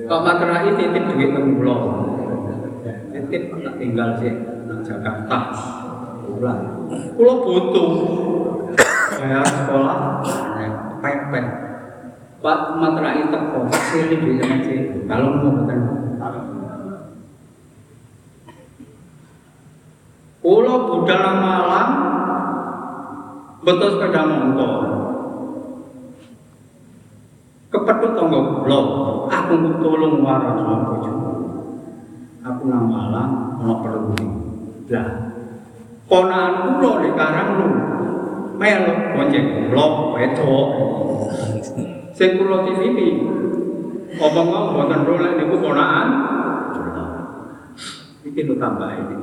kok 0.09 0.21
materai 0.25 0.73
titip 0.73 1.05
duit 1.05 1.31
nang 1.37 1.45
kula 1.61 1.77
titip 3.13 3.43
tak 3.61 3.75
tinggal 3.77 4.17
sih 4.17 4.33
nang 4.65 4.81
Jakarta. 4.81 5.39
Pulang 6.25 6.89
kula 7.15 7.35
butuh. 7.45 7.91
Bayar 9.21 9.45
sekolah 9.45 9.99
Pak 12.41 12.61
materai 12.81 13.29
teko 13.29 13.69
sini 13.69 14.17
di 14.17 14.31
zaman 14.41 14.59
sih 14.65 14.81
kalau 15.05 15.29
mau 15.45 15.61
betul 15.61 15.81
Kulo 20.41 20.75
budal 20.89 21.37
Malang 21.37 21.91
betul 23.61 23.89
sepeda 23.93 24.25
motor. 24.25 24.73
Kepedhut 27.71 28.13
tangga 28.19 28.41
kula, 28.41 28.81
aku 29.31 29.55
tolong 29.79 30.25
waras 30.25 30.59
sama 30.59 30.75
bojoku. 30.91 31.33
Aku 32.41 32.63
nang 32.67 32.89
Malang 32.89 33.63
ana 33.63 33.75
perlu. 33.85 34.17
Lah, 34.91 35.09
ponakan 36.09 36.81
kula 36.81 36.91
di 37.05 37.11
karang 37.15 37.51
lu. 37.61 37.69
Melu 38.57 38.95
bonceng 39.13 39.47
kula 39.69 39.87
wedok. 40.17 40.69
Sing 42.21 42.37
kula 42.37 42.69
titipi. 42.69 43.25
Omong 44.21 44.77
mboten 44.77 45.09
rolek 45.09 45.41
niku 45.41 45.57
ponakan. 45.57 46.09
Iki 48.29 48.45
lu 48.45 48.61
tambah 48.61 48.93
iki. 48.93 49.17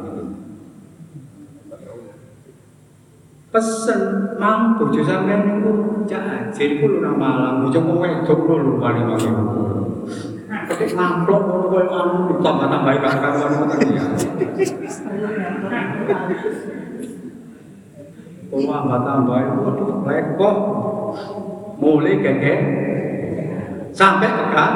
pesen 3.58 4.02
mang 4.38 4.78
bojo 4.78 5.02
sampean 5.02 5.42
niku 5.48 6.06
cak 6.06 6.54
lho 6.54 7.00
nang 7.02 7.16
Malang 7.18 7.66
bojo 7.66 7.80
kok 7.82 7.98
wedok 7.98 8.40
lho 8.46 8.78
paling 8.78 9.06
ngamplok 10.68 11.42
ngono 11.48 11.66
kowe 11.72 11.84
anu 11.90 12.18
ditambah-tambah 12.32 12.94
karo-karuan 13.02 13.52
ngoten 13.56 13.90
ya. 13.98 14.04
Waduh 19.64 19.90
repot. 20.06 20.58
Mulai 21.78 22.18
gege 22.26 22.54
sampai 23.94 24.30
pegang 24.30 24.76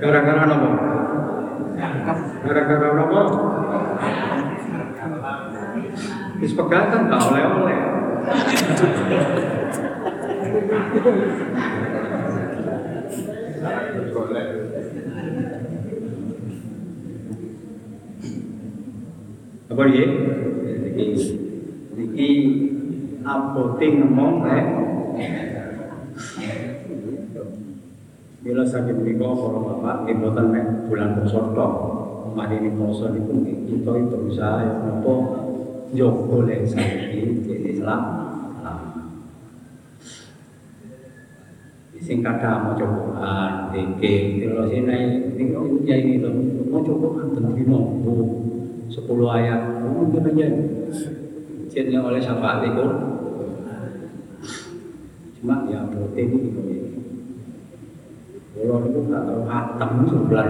gara-gara 0.00 0.44
apa? 0.48 0.68
Gara-gara 2.44 2.88
apa? 2.92 3.20
Wis 6.40 6.52
pegatan 6.56 7.08
gak 7.08 7.20
oleh-oleh. 7.32 7.80
Apa 19.70 19.82
dia? 19.88 20.06
Iki 20.90 21.04
iki 22.08 22.30
abote 23.24 23.86
ngomong 24.00 24.44
rek. 24.46 24.66
Bila 28.40 28.64
sakit 28.64 28.96
menika 28.96 29.28
para 29.36 29.58
bapak, 29.60 29.96
nggih 30.08 30.44
mek 30.48 30.66
bulan 30.88 31.20
tok. 31.28 31.72
Mari 32.30 32.62
ini 32.62 32.70
poso 32.78 33.10
niku 33.10 33.42
kita 33.42 33.90
berusaha 34.06 34.62
ya 34.62 34.74
napa 34.86 35.14
njogo 35.92 36.46
lek 36.46 36.62
saiki 36.62 37.42
Islam. 37.74 38.20
sing 42.00 42.24
kadang 42.24 42.64
mau 42.64 42.74
cobaan, 42.74 43.70
kalau 43.70 44.66
sini 44.66 44.98
tinggal 45.36 45.62
itu 45.68 45.78
jadi 45.84 46.16
itu 46.16 46.30
mau 46.66 46.80
cobaan 46.80 47.36
tentang 47.36 47.54
dino, 47.54 47.80
sepuluh 48.88 49.28
ayat, 49.30 49.84
mungkin 49.84 50.26
aja, 50.32 50.48
jadi 51.70 52.02
oleh 52.02 52.18
syafaat 52.18 52.66
itu, 52.66 52.82
cuma 55.38 55.64
ya 55.70 55.86
protein 55.86 56.34
itu 56.34 56.60
kalau 58.60 58.84
itu 58.84 58.98
nggak 59.06 59.22
terlalu 59.24 59.46
hatam 59.46 59.90
sebulan. 60.10 60.48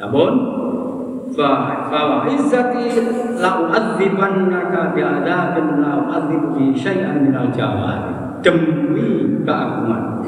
Namun, 0.00 0.32
fa 1.36 2.26
izzati 2.26 2.84
la 3.38 3.50
u'adzibannaka 3.68 4.96
bi 4.96 5.04
syai'an 6.74 7.22
min 7.22 7.36
al 7.36 7.52
jawari. 7.52 8.40
Demi 8.42 9.42
keagungan 9.42 10.22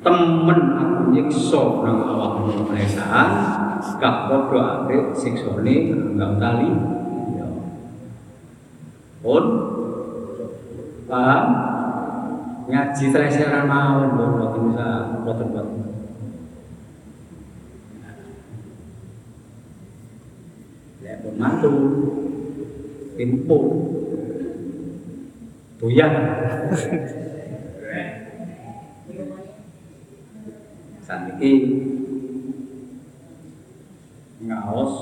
temen 0.00 0.60
aku 0.80 1.02
nyiksa 1.12 1.62
nang 1.84 1.98
awakmu 2.04 2.72
lesan 2.72 3.30
gak 4.00 4.16
padha 4.28 4.60
apik 4.84 5.12
siksane 5.12 5.92
enggak 5.92 6.32
tali. 6.40 6.70
Ya. 7.36 7.46
Pun 9.20 9.44
paham? 11.04 11.46
Ngaji 12.70 13.04
teleseran 13.10 13.66
mawon 13.66 14.14
boten 14.14 14.62
bisa 14.70 14.88
boten 15.26 15.48
boten 15.50 15.90
mantu 21.40 21.72
timpul 23.16 23.64
doyan 25.80 26.12
saniki 31.10 31.52
ngaos. 34.46 34.94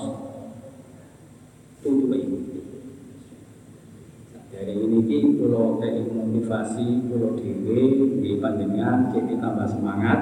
Tutup 1.85 2.11
ini 2.17 2.65
dari 4.49 4.73
ini 4.73 4.99
ki 5.05 5.19
kalau 5.37 5.79
kayak 5.79 6.11
motivasi 6.11 7.07
kalau 7.13 7.37
dewe 7.37 8.09
di 8.25 8.41
panjenengan 8.41 9.13
jadi 9.13 9.37
tambah 9.37 9.69
semangat. 9.69 10.21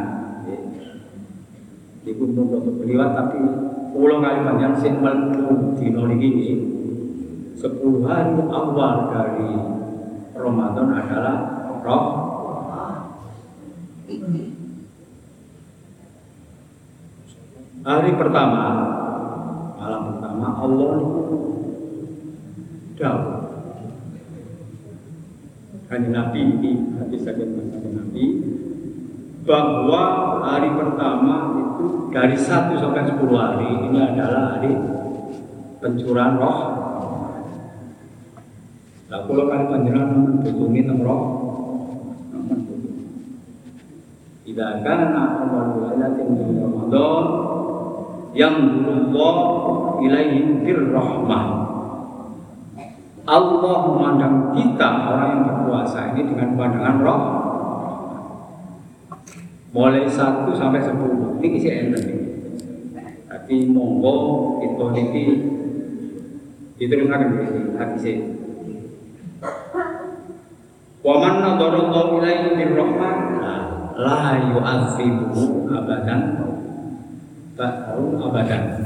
Di 2.03 2.11
pun 2.19 2.35
untuk 2.35 2.83
beliau 2.83 3.15
tapi 3.15 3.39
pulau 3.95 4.19
kali 4.19 4.43
panjang 4.43 4.75
sing 4.83 4.99
mlebu 4.99 5.79
dina 5.79 6.03
niki 6.11 6.55
sepuluh 7.57 8.05
hari 8.05 8.37
awal 8.43 9.11
dari 9.11 9.55
Ramadan 10.37 10.89
adalah 10.93 11.37
roh 11.81 12.26
hari 17.87 18.11
pertama. 18.19 18.63
Malam 19.79 20.03
pertama 20.11 20.47
Allah 20.59 20.95
jauh 22.99 23.27
hanya 25.87 26.09
Nabi 26.11 26.41
ini 26.43 26.73
hadis 26.99 27.23
sakit 27.23 27.47
Nabi 27.95 28.25
bahwa 29.47 30.03
hari 30.43 30.75
pertama 30.75 31.35
itu 31.63 32.11
dari 32.11 32.35
1 32.35 32.83
sampai 32.83 33.07
10 33.07 33.23
hari 33.39 33.69
ini 33.87 33.99
adalah 34.03 34.59
hari 34.59 34.75
pencurahan 35.79 36.35
roh. 36.43 36.59
Nah, 39.07 39.23
kalau 39.23 39.47
kali 39.47 39.65
panjenengan 39.71 40.11
menghubungi 40.19 40.83
tentang 40.83 41.07
roh, 41.07 41.23
tidak 44.43 44.83
akan 44.83 44.99
awal 45.15 45.67
lailatin 45.87 46.27
min 46.35 46.59
Ramadan 46.59 47.56
yang 48.37 48.85
Allah 48.85 49.37
ilaihi 50.05 50.69
rahmah. 50.93 51.45
Allah 53.27 53.77
memandang 53.91 54.55
kita 54.55 54.89
orang 55.11 55.29
yang 55.35 55.43
berpuasa 55.51 56.15
ini 56.15 56.31
dengan 56.31 56.55
pandangan 56.55 56.97
roh. 57.03 57.23
Mulai 59.75 60.07
satu 60.07 60.55
sampai 60.55 60.85
sepuluh. 60.85 61.41
Ini 61.43 61.49
isi 61.59 61.69
enten 61.73 62.03
ini. 62.07 62.27
Tapi 63.27 63.67
monggo 63.73 64.15
itu 64.63 64.85
niki 64.95 65.25
diteruskan 66.77 67.21
di 67.33 67.73
hadis 67.81 68.05
ini 68.05 68.37
Waman 71.07 71.35
nadarallahu 71.39 72.19
ilaihi 72.19 72.59
birrahmah 72.59 73.15
la 73.95 74.23
yu'adzibu 74.51 75.71
abadan 75.71 76.23
ba'u 77.57 78.21
abadan 78.21 78.85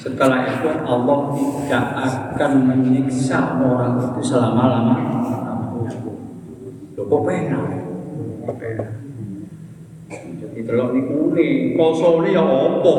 setelah 0.00 0.48
itu 0.48 0.64
Allah 0.88 1.18
tidak 1.36 1.84
akan 1.92 2.52
menyiksa 2.72 3.60
orang 3.60 4.00
itu 4.00 4.20
selama-lama. 4.24 4.96
Loh 6.96 7.04
kok 7.04 7.20
penak? 7.28 7.68
Jadi 10.40 10.58
delok 10.64 10.96
niku 10.96 11.36
ne, 11.36 11.76
posone 11.76 12.32
ya 12.32 12.40
apa? 12.40 12.94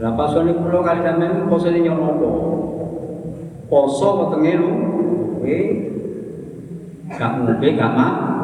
Lah 0.00 0.12
pasone 0.16 0.56
kula 0.56 0.80
kali 0.80 1.00
sampean 1.04 1.44
posone 1.44 1.78
ya 1.84 1.92
apa? 1.92 2.30
Poso 3.68 4.08
wetenge 4.16 4.52
lu, 4.64 4.72
kowe 5.36 5.58
gak 7.20 7.30
ngombe 7.36 7.68
gak 7.76 7.92
mak. 7.92 8.39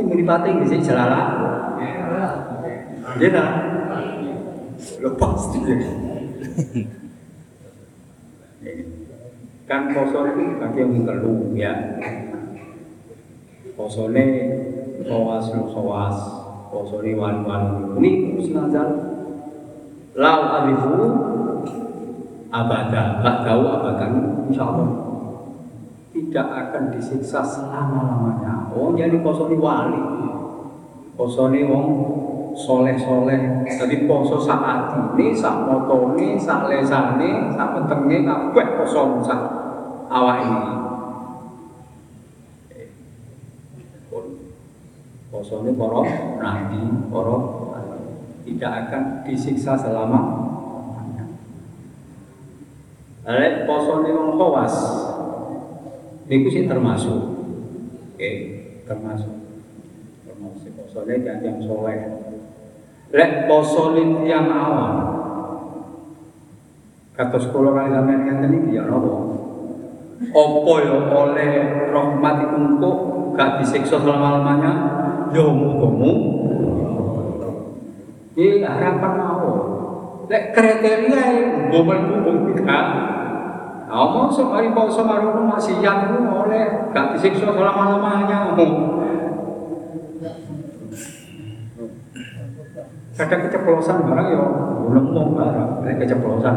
Tapi 0.00 0.16
mripate 0.16 0.48
iki 0.48 0.64
sing 0.64 0.80
jelala. 0.80 1.20
Iya 3.20 3.44
Lepas 5.04 5.52
dia. 5.52 5.76
kan 9.68 9.92
poso 9.92 10.24
itu 10.24 10.56
bagi 10.56 10.80
yang 10.80 11.04
telu 11.04 11.52
ya. 11.52 12.00
Posone 13.76 14.24
kawas 15.04 15.52
kawas 15.52 16.16
posone 16.72 17.12
wan 17.20 17.44
wan 17.44 17.64
ini 18.00 18.40
sengaja 18.40 18.88
lau 20.16 20.40
alifu 20.64 20.96
abada. 22.48 23.20
Gak 23.20 23.36
tahu 23.44 23.62
abadan 23.68 24.12
insya 24.48 24.64
Allah. 24.64 24.88
Tidak 26.16 26.48
akan 26.48 26.88
disiksa 26.88 27.44
selama 27.44 28.00
lamanya 28.08 28.59
oh 28.74 28.94
jadi 28.94 29.16
posone 29.22 29.56
wali. 29.58 30.02
Posone 31.14 31.60
wong 31.68 31.86
soleh 32.56 32.96
soleh 32.98 33.62
jadi 33.66 33.96
poso 34.10 34.36
saat 34.42 34.90
ini 35.14 35.30
sak 35.34 35.66
motone 35.66 36.34
sak 36.34 36.66
lesane 36.66 37.54
sak 37.54 37.68
petenge 37.78 38.26
kabeh 38.26 38.66
poso 38.74 39.22
sak 39.22 39.40
awak 40.10 40.38
ini 40.42 40.72
posone 45.30 45.70
para 45.78 46.00
nabi 46.42 46.82
para 47.06 47.36
tidak 48.42 48.72
akan 48.86 49.02
disiksa 49.22 49.78
selama 49.78 50.20
Lek 53.30 53.62
posone 53.62 54.10
wong 54.10 54.34
khawas 54.40 54.74
niku 56.26 56.50
sih 56.50 56.66
termasuk. 56.66 57.20
Oke, 58.16 58.30
termasuk. 58.90 59.30
Termasuk 60.26 60.70
posone 60.74 61.14
yang 61.22 61.62
soleh. 61.62 61.98
Lek 63.14 63.46
posone 63.46 64.26
yang 64.26 64.50
awam. 64.50 64.94
Kados 67.14 67.46
kula 67.54 67.70
kali 67.70 67.94
sampeyan 67.94 68.20
ngenten 68.26 68.50
iki 68.58 68.74
ya 68.80 68.90
napa? 68.90 69.14
Apa 70.30 70.72
ya 70.82 70.96
oleh 71.10 71.52
rahmat 71.94 72.36
engko 72.50 72.92
gak 73.38 73.62
disiksa 73.62 74.02
selama-lamanya? 74.02 74.72
Ya 75.30 75.46
muga-muga. 75.46 76.90
Iki 78.34 78.66
harapan 78.66 79.12
mau. 79.20 79.50
Lek 80.26 80.54
kriteria 80.54 81.24
bumbu-bumbu 83.90 84.30
kita 84.30 84.30
Ngomong 84.30 84.30
semari 84.30 84.68
poso 84.70 85.02
marono 85.02 85.42
maksiat 85.50 85.96
itu 86.06 86.18
oleh 86.22 86.64
gak 86.94 87.18
disiksa 87.18 87.50
selama-lamanya. 87.50 88.54
Kadang 93.18 93.40
keceplosan 93.44 94.08
barang 94.08 94.28
ya 94.32 94.44
nemu 94.90 95.22
barang, 95.36 95.70
kayak 95.84 95.96
keceplosan. 96.06 96.56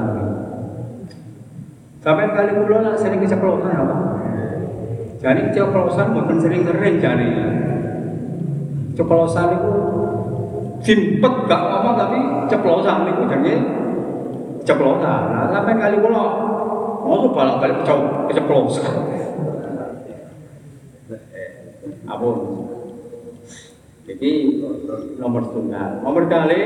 Sampai 1.99 2.31
kali 2.31 2.51
kula 2.55 2.77
lah 2.83 2.95
sering 2.95 3.19
keceplosan 3.19 3.71
apa? 3.71 3.95
Jadi 5.19 5.39
keceplosan 5.51 6.07
bukan 6.15 6.37
sering-sering 6.39 7.03
jadi. 7.03 7.27
Keceplosan 8.93 9.47
itu 9.59 9.73
simpet 10.83 11.33
gak 11.49 11.61
ngomong 11.67 11.95
tapi 11.99 12.19
ceplosan 12.47 13.11
itu 13.11 13.21
jadi 13.27 13.53
ceplosan. 14.63 15.21
Nah, 15.35 15.45
sampai 15.51 15.75
kali 15.75 15.95
kula 15.99 16.42
mau 17.03 17.29
balak 17.35 17.59
balik 17.59 17.79
keceplosan. 18.31 18.87
Apa? 22.07 22.27
Jadi 24.03 24.31
nomor 25.19 25.43
tunggal. 25.51 26.03
Nomor 26.03 26.23
kali 26.27 26.61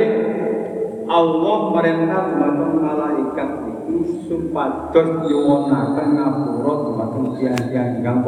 Allah 1.07 1.57
merintah 1.71 2.21
dumateng 2.33 2.73
malaikat 2.83 3.49
itu 3.71 3.97
supados 4.27 5.07
nyuwunaken 5.23 6.07
ngapura 6.19 6.73
dumateng 6.83 7.25
tiyang-tiyang 7.39 8.01
ingkang 8.01 8.19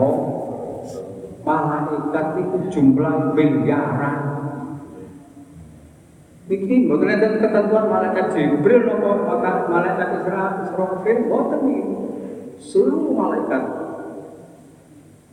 malaikat 1.43 2.27
itu 2.39 2.57
jumlah 2.71 3.35
miliaran. 3.35 4.38
Iki 6.49 6.89
mboten 6.89 7.13
enten 7.13 7.45
ketentuan 7.45 7.85
malaikat 7.93 8.33
Jibril 8.33 8.89
napa 8.89 9.69
malaikat 9.69 10.07
Israfil 10.65 11.17
mboten 11.29 11.61
iki. 11.69 11.83
Seluruh 12.57 13.13
malaikat 13.13 13.63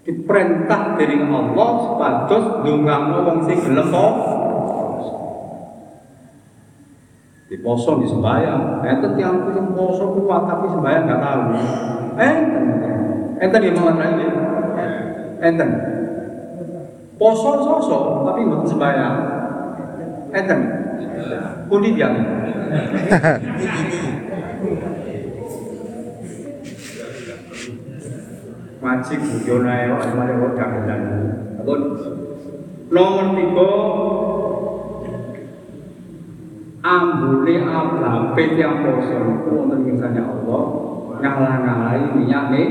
diperintah 0.05 0.95
dari 0.95 1.17
Allah 1.19 1.71
supados 1.83 2.45
ndongakno 2.63 3.19
wong 3.27 3.39
sing 3.49 3.59
gelem 3.65 3.91
di 7.47 7.57
poso 7.63 7.99
di 7.99 8.07
sembahyang 8.07 8.85
enten 8.87 9.11
tiang 9.17 9.51
sing 9.57 9.67
poso 9.75 10.15
kuat 10.21 10.43
tapi 10.47 10.67
sembahyang 10.69 11.03
nggak 11.09 11.21
tahu. 11.25 11.43
Enten 12.21 12.65
enten 13.41 13.61
di 13.65 13.71
mana 13.73 14.05
lagi 14.05 14.27
enten. 15.41 15.71
Poso 17.17 17.51
sosok 17.65 18.29
tapi 18.29 18.41
nggak 18.45 18.69
sembahyang. 18.69 19.17
Enten 20.37 20.86
pundi 21.67 21.89
dia 21.97 22.09
ngaji 28.83 29.15
guyon 29.19 29.67
ae 29.67 29.85
kok 29.91 30.15
male 30.15 30.33
kok 30.39 30.53
dagelan 30.55 31.03
nomor 32.87 33.27
tiga 33.35 33.71
ambune 36.87 37.55
abrape 37.67 38.45
yang 38.55 38.87
poso 38.87 39.17
itu 39.27 39.51
wonten 39.51 39.81
misalnya 39.83 40.23
Allah 40.23 40.65
ngalah-ngalahi 41.19 42.15
minyak 42.15 42.45
nih 42.55 42.67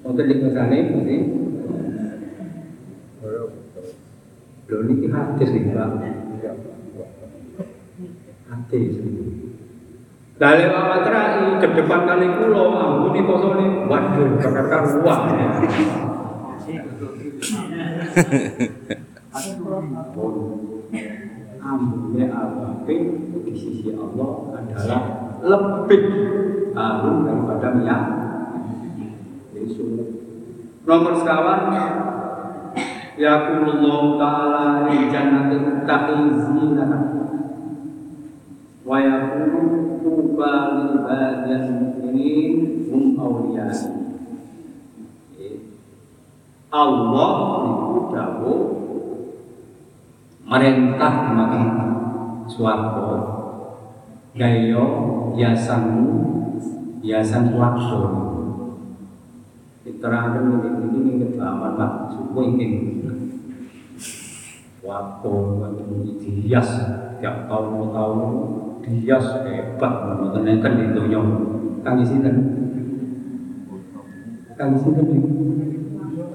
wonten 0.00 0.30
ing 0.32 0.40
misalnya 0.48 0.78
mesti. 0.96 1.16
Lho 4.64 4.80
niki 4.88 5.12
hadis 5.12 5.50
Pak 5.76 6.13
hadis 8.54 9.02
Dari 10.34 10.66
Pak 10.66 11.06
Rai, 11.06 11.62
ke 11.62 11.66
depan 11.78 12.10
kali 12.10 12.26
pulau, 12.34 12.74
ampuni 12.74 13.22
posone, 13.22 13.86
waduh, 13.86 14.34
kakak 14.42 14.98
uang. 14.98 15.22
Ampunnya 21.64 22.26
ababe 22.34 22.96
di 23.46 23.52
sisi 23.54 23.94
Allah 23.94 24.58
adalah 24.58 25.02
lebih 25.38 26.02
agung 26.74 27.18
daripada 27.24 27.68
minyak. 27.78 28.02
Nomor 30.84 31.12
sekawan, 31.22 31.62
Yaqulullah 33.14 34.02
ta'ala 34.18 34.90
di 34.90 35.08
jannatin 35.14 35.86
lil 38.84 40.28
ibadil 40.28 41.64
mukminin 41.80 42.54
hum 42.92 43.16
awliya 43.16 43.72
Allah 46.68 47.32
itu 47.64 48.00
dawuh 48.12 48.60
merintah 50.44 51.14
makan 51.32 51.64
suwarga 52.44 53.08
gaya 54.36 54.84
yasanmu 55.32 56.12
yasan 57.00 57.56
lakson 57.56 58.12
diterangkan 59.86 60.60
ini 60.92 61.32
kelawan 61.32 61.76
pak 61.80 61.92
suku 62.12 62.40
ini 62.52 62.66
waktu 64.84 65.32
dihias 66.20 66.70
tiap 67.22 67.48
tahun 67.48 67.88
tahun 67.94 68.20
dihias 68.84 69.26
hebat. 69.48 69.92
Menonton 70.04 70.44
enten 70.44 70.72
di 70.76 70.86
dunia 70.92 71.20
kang 71.84 72.00
kan 72.00 72.36
kang 74.56 74.72
isi 74.72 74.88
kan 74.88 75.08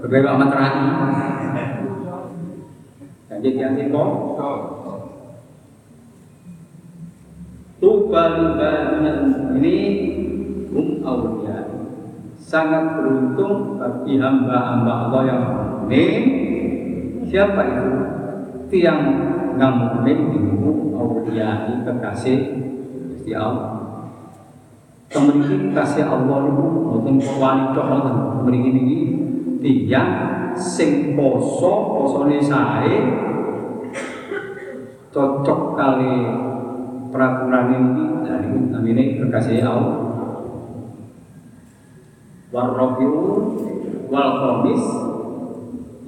berbeda 0.03 0.29
amat 0.37 0.51
rani 0.53 0.85
jadi 3.29 3.49
yang 3.55 3.75
itu 3.79 4.05
Tubal 7.79 8.59
ini 9.55 9.77
hum 10.67 10.99
awliya 10.99 11.63
sangat 12.35 12.99
beruntung 12.99 13.79
bagi 13.79 14.19
hamba-hamba 14.19 15.07
Allah 15.07 15.21
yang 15.23 15.41
mukmin 15.47 16.23
siapa 17.31 17.61
itu? 17.71 17.87
Tiang 18.67 19.01
nggak 19.59 19.75
mukmin 19.75 20.17
itu 20.31 20.71
awliya 20.95 21.83
kekasih 21.83 22.39
Gusti 23.11 23.35
Allah. 23.35 23.75
Kemudian 25.11 25.75
kasih 25.75 26.07
Allah 26.07 26.47
itu 26.47 26.63
mungkin 26.63 27.19
wanita 27.19 27.81
Allah 27.83 28.39
kemudian 28.39 28.71
ini. 28.71 28.97
Tiang 29.59 30.55
sing 30.55 31.19
poso 31.19 31.99
posone 31.99 32.39
sae 32.39 32.95
cocok 35.11 35.75
kali 35.75 36.15
peraturan 37.11 37.67
ini 37.75 38.05
dari 38.23 38.47
namanya 38.71 39.03
kekasih 39.19 39.59
Allah. 39.67 39.99
Warrobiun 42.55 43.43
wal 44.07 44.31
khamis 44.39 44.83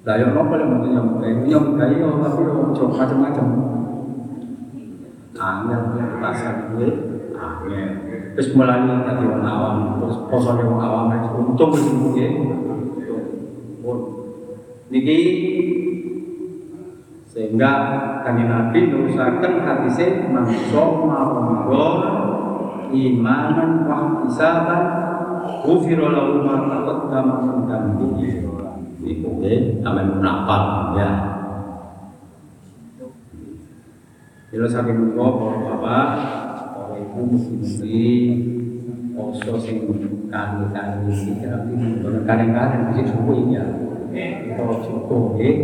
lah 0.00 0.16
yo 0.16 0.32
nopo 0.32 0.56
lek 0.56 0.64
mau 0.64 0.80
nyamuk 0.80 1.20
nyamuk 1.44 1.76
kae 1.76 2.00
yo 2.00 2.08
tapi 2.24 2.40
yo 2.48 2.52
macam-macam 2.72 3.46
angel 5.40 6.08
pasar 6.20 6.54
gue 6.76 6.88
angel. 7.36 8.00
Terus 8.36 8.48
mulai 8.54 8.84
dadi 8.84 9.24
wong 9.26 9.42
awam, 9.42 10.00
terus 10.00 10.16
posone 10.28 10.62
wong 10.64 10.80
awam 10.80 11.12
untung 11.40 11.72
wis. 11.74 11.88
Pun. 13.80 13.98
Niki 14.92 15.18
sehingga 17.30 17.72
kanjeng 18.26 18.50
Nabi 18.50 18.90
nurusaken 18.90 19.52
hadise 19.64 20.28
mangsa 20.28 20.82
mawon 20.82 21.96
imanan 22.90 23.86
wa 23.86 24.26
hisaban 24.26 24.82
ghufira 25.62 26.10
lahu 26.10 26.42
ma 26.42 26.68
taqaddama 26.68 27.34
min. 27.46 28.69
Iku 29.00 29.40
nggih 29.40 29.80
sampeyan 29.80 30.20
menapal 30.20 30.92
ya. 31.00 31.10
Bila 34.50 34.66
saking 34.66 34.96
menika 34.98 35.24
para 35.40 35.56
bapak, 35.62 36.08
para 36.74 36.94
ibu 36.98 37.20
mesti-mesti 37.32 38.02
poso 39.14 39.56
sing 39.62 39.88
kali-kali 40.26 41.06
iki 41.06 41.46
tapi 41.46 41.70
mboten 42.02 42.26
kadang-kadang 42.28 42.90
bisa 42.92 43.14
suku 43.14 43.54
ya. 43.54 43.64
Kita 44.10 44.62
cukup 44.84 45.38
nggih. 45.38 45.54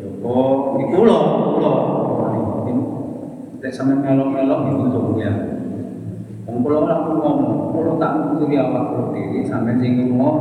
Cukup 0.00 0.78
iki 0.80 0.94
kula 0.94 1.18
kula. 1.58 1.74
Nek 3.60 3.72
sampeyan 3.72 4.20
melok-melok 4.20 4.60
itu 4.72 5.00
ya. 5.20 5.32
Wong 6.48 6.60
kula 6.64 6.76
ora 6.84 6.96
ngomong, 7.12 7.72
kula 7.76 7.92
tak 8.00 8.12
nuturi 8.20 8.56
awak 8.56 8.82
kula 8.88 9.04
dhewe 9.12 9.40
sampeyan 9.44 9.80
sing 9.84 9.92
ngomong. 10.00 10.38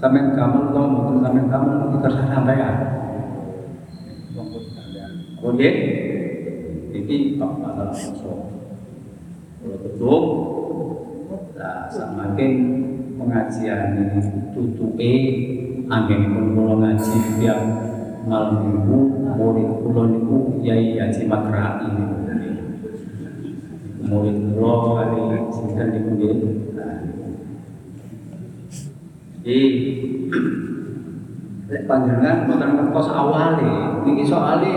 Sampeyan 0.00 0.32
gamen 0.32 0.72
kok 0.72 0.84
mboten 0.88 1.20
sampeyan 1.20 1.46
gamen 1.52 2.00
terserah 2.00 2.28
sampeyan. 2.32 2.76
Oke, 5.40 5.70
ini 6.96 7.36
bab 7.36 7.60
masalah 7.60 7.92
sosok. 7.92 8.40
Kalau 9.60 9.76
tutup, 9.84 10.24
nah 11.52 11.84
semakin 11.92 12.52
pengajian 13.20 14.00
ini 14.00 14.20
tutupi, 14.56 15.12
angin 15.88 16.32
pun 16.32 16.56
kalau 16.56 16.80
ngaji 16.80 17.16
tiap 17.36 17.60
malam 18.24 18.56
minggu, 18.68 18.98
murid 19.36 19.68
kulo 19.84 20.02
niku 20.08 20.36
Yai 20.64 20.96
Haji 20.96 21.28
Makra 21.28 21.84
ini. 21.88 22.04
Murid 24.08 24.36
kulo 24.56 24.72
kali 24.96 25.20
sinten 25.52 25.86
niku 25.92 26.10
nggih. 26.16 26.36
Jadi 29.40 29.60
lek 31.70 31.86
panjenengan 31.88 32.44
boten 32.44 32.76
ngertos 32.76 33.08
awale, 33.08 34.04
niki 34.04 34.26
soalé 34.26 34.74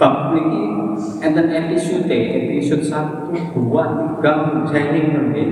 bab 0.00 0.32
niki 0.32 0.62
enten 1.20 1.50
episode 1.52 2.08
episode 2.08 2.84
satu 2.86 3.36
dua 3.52 3.84
tiga 4.16 4.32
saya 4.70 4.96
ini 4.96 5.00
ngerti 5.12 5.42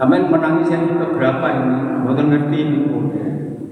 Amin 0.00 0.32
menangis 0.32 0.72
yang 0.72 0.96
keberapa 0.96 1.46
ini? 1.60 2.08
Bukan 2.08 2.26
ngerti 2.32 2.56
ini 2.64 2.78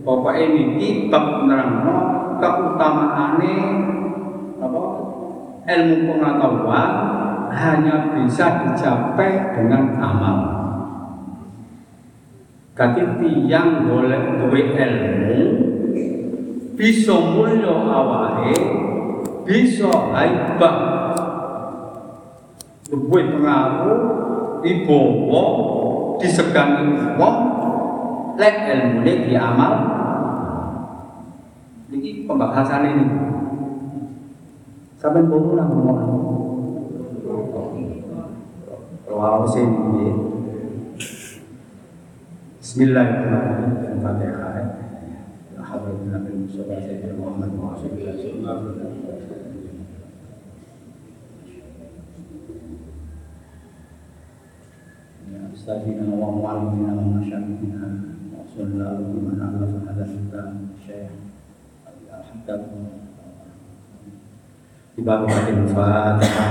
Bapak 0.04 0.36
ini 0.36 1.08
bab 1.08 1.48
nerangno 1.48 1.96
keutamaane 2.36 3.54
apa? 4.60 4.82
Ilmu 5.68 5.96
pengetahuan 6.04 6.92
hanya 7.52 8.12
bisa 8.16 8.64
dicapai 8.64 9.56
dengan 9.56 9.96
amal. 10.00 10.57
Kati 12.78 13.02
tiang 13.18 13.90
boleh 13.90 14.38
duwe 14.38 14.70
ilmu 14.70 15.42
bisa 16.78 17.10
mulya 17.10 17.74
awake 17.74 18.54
bisa 19.42 19.90
haibah 20.14 20.76
duwe 22.86 23.34
pengaruh 23.34 24.00
dibawa 24.62 25.44
disegani 26.22 27.18
wong 27.18 27.38
lek 28.38 28.56
ilmune 28.70 29.26
diamal 29.26 29.74
iki 31.90 32.30
pembahasan 32.30 32.94
ini 32.94 33.06
sampai 35.02 35.26
buru 35.26 35.58
nang 35.58 35.66
ngomong 35.66 35.98
بسم 42.68 42.84
الله 42.84 43.00
الرحمن 43.00 43.32
الرحيم. 43.32 43.96
الفاتحة. 43.96 44.68
حضرتنا 45.56 46.16
في 46.20 46.28
المصطفى 46.36 46.76
سيدنا 46.84 47.12
محمد 47.16 47.50
وعلى 47.56 47.80
آله 47.80 48.28
وصحبه 49.08 49.56
استاذنا 55.56 56.02
اللهم 56.12 56.42
علمنا 56.46 56.92
وما 56.92 57.22
شاء 57.30 57.40
وصلى 58.36 58.88
ومن 59.00 59.40
ألف 59.48 59.72
هذا 59.88 60.04
الكتاب 60.04 60.48
الشيخ 60.76 61.10
حتى 62.28 62.54
في 64.96 65.00
باب 65.08 65.24
الفاتحة. 65.24 66.46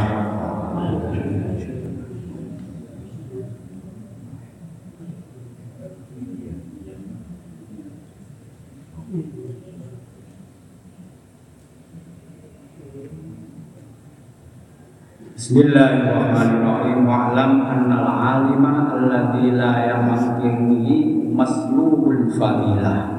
Bismillahirrahmanirrahim. 15.48 17.08
Wa'lam 17.08 17.52
annal 17.64 18.04
alima 18.04 18.92
alladhi 19.00 19.56
la 19.56 19.80
yamakkini 19.80 21.24
maslubul 21.32 22.28
fadilah. 22.36 23.16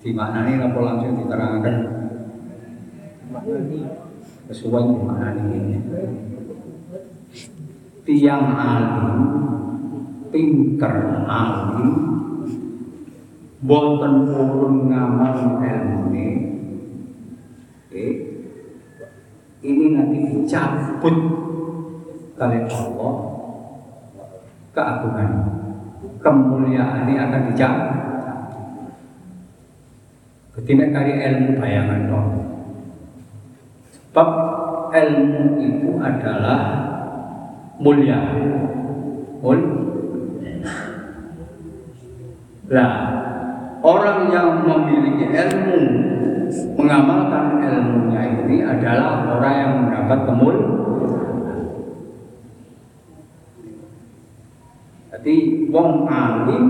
Di 0.00 0.16
mana 0.16 0.48
ini 0.48 0.56
apa 0.56 0.80
langsung 0.80 1.20
diterangkan? 1.20 1.76
Sesuai 4.48 4.82
di 4.88 5.04
mana 5.04 5.36
ini? 5.36 5.84
Tiang 8.08 8.48
alim 8.56 9.20
pinter 10.32 10.96
alim 11.28 11.88
boten 13.60 14.14
purun 14.32 14.88
ngamal 14.88 15.60
ilmu 15.60 16.08
ini 16.08 16.28
ini 19.60 19.84
nanti 19.96 20.18
dicabut. 20.32 21.16
Oleh 22.40 22.64
Allah 22.68 23.16
keagungan. 24.72 25.30
Kemuliaan 26.20 27.08
ini 27.08 27.14
akan 27.16 27.42
dicabut. 27.52 27.96
Ketika 30.56 30.84
kali 30.92 31.12
ilmu 31.16 31.50
bayangan 31.56 32.00
dong 32.10 32.28
sebab 34.10 34.28
ilmu 34.90 35.62
itu 35.62 35.90
adalah 36.02 36.62
mulia. 37.78 38.18
Mul. 39.38 39.60
Nah, 42.70 42.92
orang 43.82 44.18
yang 44.34 44.66
memiliki 44.66 45.30
ilmu 45.30 45.80
mengamalkan 46.74 47.62
ilmunya 47.62 48.22
ini 48.44 48.56
adalah 48.64 49.26
orang 49.26 49.54
yang 49.56 49.72
mendapat 49.84 50.18
kemul 50.26 50.56
jadi 55.10 55.36
wong 55.68 55.90
alim 56.06 56.64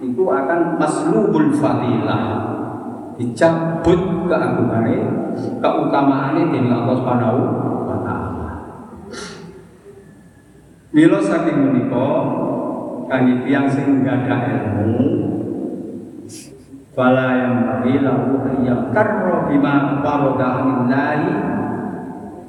itu 0.03 0.23
akan 0.29 0.61
maslubul 0.77 1.49
fadilah 1.57 2.55
dicabut 3.15 4.27
keagungannya 4.27 5.25
keutamaannya 5.59 6.43
dari 6.51 6.69
Allah 6.71 6.95
Subhanahu 6.99 7.41
wa 7.87 7.99
taala. 8.03 8.51
Mila 10.95 11.19
saking 11.19 11.59
menika 11.59 12.11
kami 13.09 13.33
tiang 13.45 13.69
sing 13.69 14.05
ada 14.05 14.37
ilmu 14.49 15.25
fala 16.95 17.29
yang 17.35 17.57
bagi 17.67 17.99
lahu 17.99 18.39
ayyam 18.47 18.95
karro 18.95 19.51
bima 19.51 19.99
farada 19.99 20.49
anillahi 20.63 21.31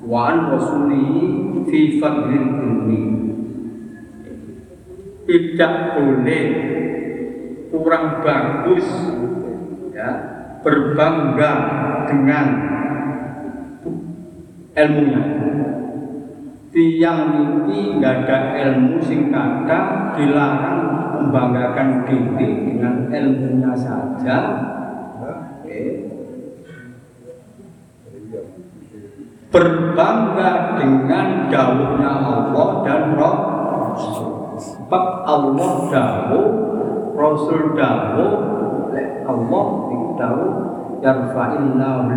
wa 0.05 0.19
an 0.29 0.37
rasulihi 0.53 1.65
fi 1.65 1.79
fadlil 1.97 2.49
ilmi. 2.61 3.01
Tidak 5.25 5.73
boleh 5.97 6.45
kurang 7.73 8.21
bagus 8.21 8.85
ya 9.97 10.09
berbangga 10.61 11.51
dengan 12.05 12.45
ilmunya 14.77 15.23
tiang 16.75 17.31
niki 17.31 17.95
nggak 17.95 18.27
ada 18.27 18.37
ilmu 18.67 18.99
sing 18.99 19.31
kata 19.31 20.11
dilarang 20.19 20.83
membanggakan 21.23 22.03
diri 22.03 22.67
dengan 22.67 23.07
ilmunya 23.07 23.71
saja, 23.79 24.37
berbangga 29.55 30.75
dengan 30.75 31.47
dawuhnya 31.47 32.11
Allah 32.11 32.69
dan 32.83 33.03
Rasul. 33.15 34.59
Sebab 34.59 35.05
Allah 35.23 35.73
dawuh, 35.87 36.47
Rasul 37.15 37.75
dawuh, 37.79 38.31
Allah 39.23 39.65
itu 39.95 40.07
dawuh 40.19 40.53
yarfa'illahu 40.99 42.07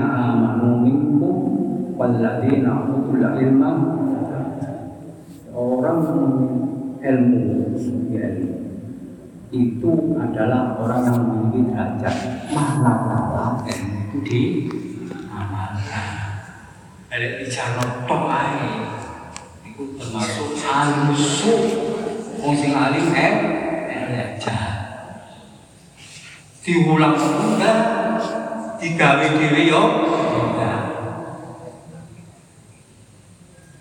amanu 0.00 0.80
minkum 0.80 1.61
walladhina 2.02 2.90
utul 2.90 3.22
ilma. 3.22 3.70
Orang 5.54 6.00
ilmu 6.98 7.78
itu 9.52 9.92
adalah 10.16 10.80
orang 10.80 11.02
yang 11.06 11.18
memiliki 11.22 11.60
derajat 11.70 12.16
mana 12.50 12.94
kala 13.06 13.46
ilmu 13.68 13.96
itu 14.08 14.18
di 14.24 14.42
amalkan 15.30 16.06
ada 17.12 17.28
bicara 17.38 18.08
tok 18.08 18.24
ae. 18.32 18.70
Itu 19.68 19.94
termasuk 20.00 20.56
alim 20.56 21.12
su 21.14 21.54
wong 22.40 22.56
sing 22.56 22.72
alim 22.72 23.12
eh 23.12 23.34
ya 24.40 24.56
diulang 26.62 27.18
enggak 27.18 27.78
digawe 28.78 29.26
dhewe 29.34 29.62
yo 29.66 29.82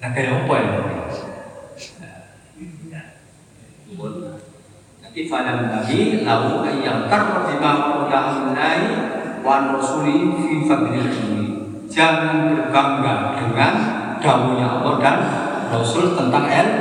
nah 0.01 0.09
kaya 0.09 0.33
apa 0.33 0.55
ya 0.57 0.73
Nanti 5.11 5.27
pada 5.27 5.67
nabi 5.67 6.23
lalu 6.23 6.63
ayam 6.63 7.11
bima 7.11 7.71
qadallahi 8.07 8.87
wa 9.43 9.75
rasuli 9.75 10.31
fi 10.39 10.63
fadlil 10.63 11.11
ilmi. 11.11 11.47
Jangan 11.91 12.55
berbangga 12.55 13.35
dengan 13.35 13.73
dawuhnya 14.23 14.79
Allah 14.79 14.95
dan 15.03 15.17
Rasul 15.67 16.15
tentang 16.15 16.47
ilmu. 16.47 16.79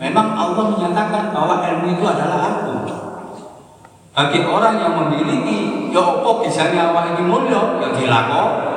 Memang 0.00 0.32
Allah 0.32 0.64
menyatakan 0.72 1.36
bahwa 1.36 1.60
ilmu 1.60 1.92
itu 1.92 2.04
adalah 2.08 2.40
aku. 2.48 2.72
Bagi 4.16 4.40
orang 4.48 4.80
yang 4.80 4.94
memiliki 5.04 5.92
ya 5.92 6.00
apa 6.00 6.30
bisanya 6.40 6.88
awak 6.88 7.12
ini 7.12 7.28
mulia 7.28 7.84
ya 7.84 7.88
dilakoni. 7.92 8.73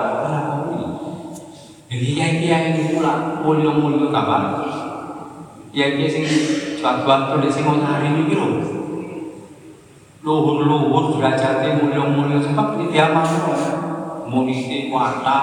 Jadi 1.97 2.13
ya 2.13 2.29
kiai 2.29 2.77
ini 2.77 2.93
pula 2.93 3.41
mulia-mulia 3.41 4.13
kapan? 4.13 4.53
Ya 5.73 5.97
kiai 5.97 6.05
sing 6.05 6.29
suatu 6.77 7.41
di 7.41 7.49
sing 7.49 7.65
hari 7.65 8.13
ini 8.13 8.37
lho. 8.37 8.49
Luhur-luhur 10.21 11.17
derajatnya 11.17 11.81
mulia-mulia 11.81 12.37
sebab 12.37 12.77
ini 12.77 12.93
dia 12.93 13.09
mau 13.09 13.25
munisi 14.29 14.93
wata 14.93 15.41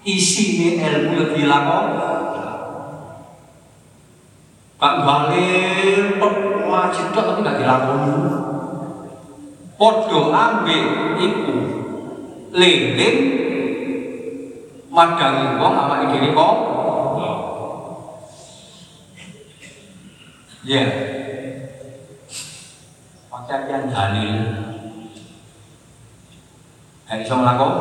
isi 0.00 0.80
ini 0.80 0.80
ilmu 0.80 1.12
yang 1.12 1.30
dilakoni. 1.36 2.08
Pak 4.80 4.94
Balir 5.04 6.16
wajib 6.72 7.12
tapi 7.12 7.44
tidak 7.44 7.60
dilakoni. 7.60 8.16
Podo 9.76 10.32
ambil 10.32 11.20
iku 11.20 11.56
lilin 12.56 13.16
madangi 14.92 15.56
wong 15.56 15.72
awake 15.72 16.06
dhewe 16.12 16.30
kok 16.36 16.56
Ya. 20.62 20.86
Pakaian 23.26 23.90
dalil. 23.90 24.38
Gak 27.02 27.18
iso 27.18 27.34
nglakon. 27.34 27.74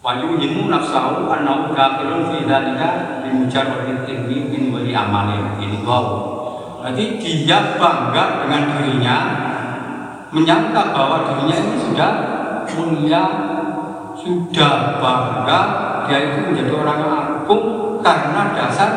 Wa 0.00 0.16
yujimu 0.24 0.72
nafsahu 0.72 1.28
annahu 1.28 1.76
kafirun 1.76 2.32
fi 2.32 2.48
dzalika 2.48 3.20
bi 3.20 3.44
mujarradil 3.44 4.08
ilmi 4.08 4.48
min 4.48 4.72
wali 4.72 4.96
amalin. 4.96 5.60
Ini 5.60 5.84
wow. 5.84 6.06
Jadi 6.88 7.20
dia 7.20 7.76
bangga 7.76 8.40
dengan 8.40 8.72
dirinya 8.72 9.16
menyangka 10.32 10.96
bahwa 10.96 11.28
dirinya 11.28 11.60
ini 11.60 11.76
sudah 11.76 12.31
mulia, 12.76 13.24
sudah 14.18 15.02
bangga, 15.02 15.60
dia 16.06 16.18
itu 16.20 16.38
menjadi 16.50 16.72
orang 16.76 17.00
agung 17.08 17.64
karena 18.02 18.42
dasar 18.54 18.90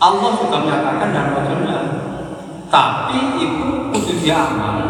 Allah 0.00 0.30
juga 0.40 0.56
menyatakan 0.64 1.12
dan 1.12 1.26
Rasulnya 1.36 1.78
tapi 2.70 3.42
itu 3.42 3.90
kudu 3.92 4.12
dia 4.22 4.48
amal. 4.48 4.80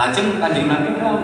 Lajeng 0.00 0.40
kanjeng 0.40 0.64
Nabi 0.64 0.96
bilang 0.96 1.20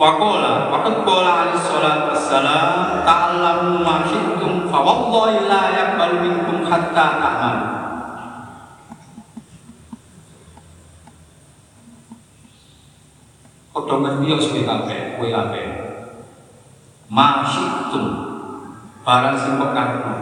Wakola, 0.00 0.72
waktu 0.72 1.04
kola 1.04 1.44
alaih 1.44 1.60
salat 1.60 2.08
wassalam 2.08 3.04
Ta'alamu 3.04 3.84
ma 3.84 4.00
syi'tum 4.08 4.64
Fa 4.72 4.80
wallahi 4.80 5.44
la 5.44 5.62
yakbal 5.76 6.24
minkum 6.24 6.64
hatta 6.64 7.20
ta'mal 7.20 7.79
Kodong 13.80 14.04
ngerti 14.04 14.28
ya 14.28 14.36
suwe 14.36 14.60
kabeh, 14.68 15.16
kowe 15.16 15.24
kabeh 15.32 15.64
Ma 17.08 17.48
syi'tum 17.48 18.04
Barang 19.00 19.40
sing 19.40 19.56
karepno 19.56 20.14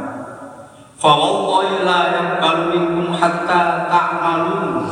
Fa 0.95 1.11
wallahi 1.11 1.83
la 1.83 1.99
yakbal 2.15 2.71
minkum 2.71 3.11
hatta 3.19 3.91
ta'malun 3.91 4.87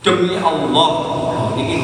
Demi 0.00 0.36
Allah. 0.36 0.88
Ini 1.56 1.80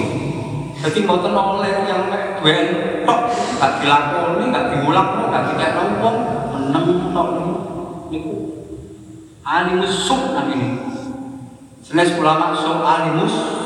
jadi 0.80 1.04
mau 1.04 1.20
oleh 1.56 1.88
yang 1.88 2.08
duen 2.40 2.66
tok 3.04 3.20
gak 3.60 3.72
dilakoni, 3.80 4.44
gak 4.48 4.68
diulang, 4.72 5.28
gak 5.28 5.44
dikek 5.52 5.76
wong 6.00 6.16
meneng 6.52 7.12
tok 7.12 7.28
niku. 8.08 8.32
Alimus 9.44 10.04
suk 10.04 10.36
ini. 10.52 10.84
Senes 11.80 12.12
ulama 12.20 12.52
suk 12.52 12.84
alimus 12.84 13.59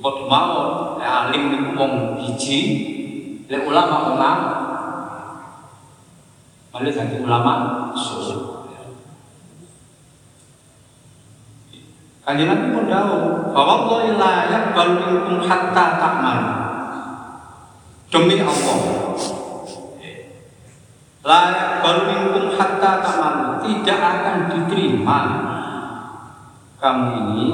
Kok 0.00 0.16
mau 0.32 0.96
alim 0.96 1.52
niku 1.52 1.76
wong 1.76 2.16
hiji, 2.24 2.60
lek 3.52 3.68
ulama 3.68 4.08
wong 4.08 4.16
Malah 6.70 6.92
jadi 6.94 7.20
ulama 7.20 7.52
suk. 7.92 8.64
Kanjeng 12.24 12.46
Nabi 12.46 12.66
pun 12.70 12.86
tahu 12.86 13.16
bahwa 13.50 13.90
Allah 13.90 14.00
la 14.14 14.32
yaqbalu 14.48 14.94
minkum 15.02 15.36
hatta 15.44 15.84
ta'mal. 15.98 16.40
Demi 18.06 18.38
Allah. 18.38 18.78
La 21.26 21.40
yaqbalu 21.50 22.00
minkum 22.06 22.44
hatta 22.54 23.02
ta'mal. 23.02 23.36
Tidak 23.66 23.98
akan 23.98 24.36
diterima 24.46 25.18
kamu 26.78 27.06
ini 27.18 27.48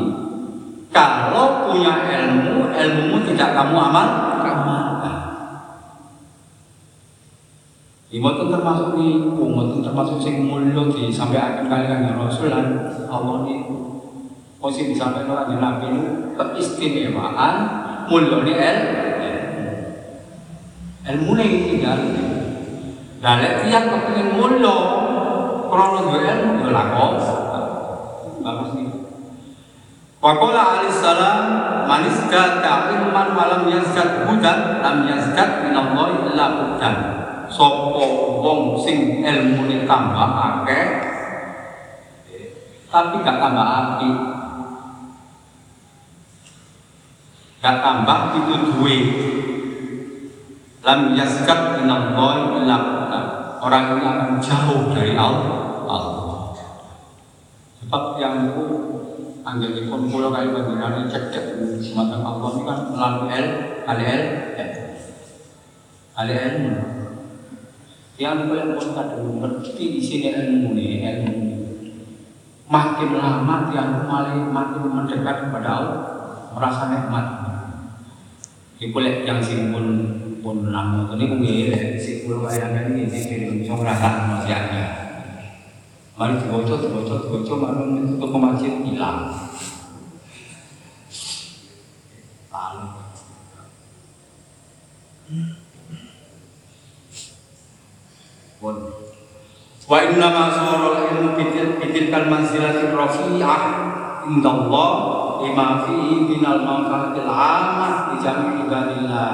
kalau 0.97 1.69
punya 1.69 1.93
ilmu, 2.09 2.73
ilmumu 2.73 3.19
tidak 3.29 3.53
kamu 3.53 3.77
amal, 3.77 4.07
amalkan. 4.41 5.17
Imotun 8.09 8.49
termasuk 8.49 8.97
nih, 8.97 9.21
umotun 9.29 9.85
termasuk 9.85 10.17
sing 10.25 10.49
mulut 10.49 10.97
di 10.97 11.13
sampai 11.13 11.37
akan 11.37 11.69
kalian 11.69 12.17
Rasul 12.17 12.49
Allah 13.13 13.45
ini. 13.45 13.69
Mesti 14.57 14.89
disampaikan 14.89 15.47
oleh 15.47 15.61
Nabi 15.61 15.95
itu 15.95 16.03
keistimewaan 16.35 17.55
mulyane 18.09 18.53
el 18.57 18.79
ilmu. 21.13 21.33
Ini 21.37 21.47
tinggal 21.71 22.01
dan 23.21 23.43
kepengin 23.63 24.29
mulya 24.39 24.77
krana 25.71 25.99
duwe 26.03 26.19
ilmu 26.25 26.51
ya 26.63 26.71
lakon 26.73 27.15
bagus 28.43 28.71
nih 28.79 28.96
Waqala 30.27 30.83
alaihi 30.83 30.91
salam 30.91 31.45
man 31.87 32.03
izdata 32.03 32.91
ilman 32.91 33.39
wa 33.39 33.47
lam 33.47 33.71
yazdad 33.71 34.27
hudan 34.27 34.83
lam 34.83 35.07
yazdad 35.07 35.63
min 35.63 35.71
Allah 35.71 36.19
illa 36.27 36.47
hudan. 36.51 36.97
Sapa 37.47 38.03
wong 38.43 38.75
sing 38.75 39.23
ilmune 39.23 39.87
tambah 39.87 40.27
akeh 40.27 40.87
tapi 42.91 43.23
gak 43.23 43.39
tambah 43.39 43.67
api 43.71 44.11
gak 47.63 47.77
tambah 47.87 48.19
itu 48.35 48.55
duwe. 48.67 48.99
Lam 50.83 51.15
yaskat 51.15 51.79
minallahi 51.79 52.67
illa 52.67 52.79
orang 53.63 53.95
ini 53.95 54.03
akan 54.03 54.31
jauh 54.43 54.91
dari 54.91 55.15
Allah 55.15 56.51
sebab 57.79 58.19
yang 58.19 58.51
itu 58.51 58.67
anggelipun 59.47 60.11
kula 60.11 60.35
kali 60.35 60.51
panjenengan 60.51 61.07
cedek 61.07 61.47
semacam 61.79 62.21
Allah 62.27 62.51
ini 62.51 62.63
kan 62.67 62.79
melalui 62.91 63.31
el 63.31 63.47
al 63.87 64.01
el 64.03 64.23
al 66.19 66.31
ilmu 66.35 66.75
Yang 68.17 68.49
kalian 68.49 68.81
pun 68.81 68.89
kadang 68.97 69.29
ngerti 69.45 69.85
di 69.93 70.01
sini 70.01 70.33
ilmu 70.33 70.73
ini, 70.73 71.05
ilmu 71.05 71.33
ini. 71.37 71.57
Makin 72.65 73.13
lama 73.13 73.69
tiang 73.69 74.09
makin 74.09 74.57
makin 74.57 74.89
mendekat 74.89 75.37
kepada 75.47 75.69
Allah, 75.69 76.01
merasa 76.57 76.89
nikmat. 76.89 77.27
Iku 78.81 78.97
lek 79.05 79.29
yang 79.29 79.45
sing 79.45 79.69
pun 79.69 79.85
pun 80.41 80.73
namu 80.73 81.13
ini 81.13 81.25
mungkin 81.29 82.01
si 82.01 82.25
pulau 82.25 82.49
kalian 82.49 82.97
ini 82.97 83.05
so 83.69 83.77
merasa 83.77 84.09
manusianya. 84.25 85.06
Mari 86.17 86.41
dibaca, 86.41 86.81
dibaca, 86.81 87.15
dibaca, 87.29 87.55
mari 87.61 87.81
untuk 88.01 88.33
ke 88.33 88.39
masjid 88.41 88.73
hilang. 88.89 89.37
Lalu. 92.49 92.89
Pun. 98.57 98.77
Wa 99.85 99.99
inna 100.09 100.29
ma 100.33 100.45
sara 100.49 101.05
ilmu 101.05 101.37
bitil 101.37 101.77
manzilatir 102.09 102.97
rafi'ah 102.97 103.63
indallah 104.25 104.93
lima 105.45 105.85
fihi 105.85 106.17
minal 106.33 106.65
manfaatil 106.65 107.29
amah 107.29 107.93
di 108.09 108.17
jami 108.25 108.65
ibadillah. 108.65 109.33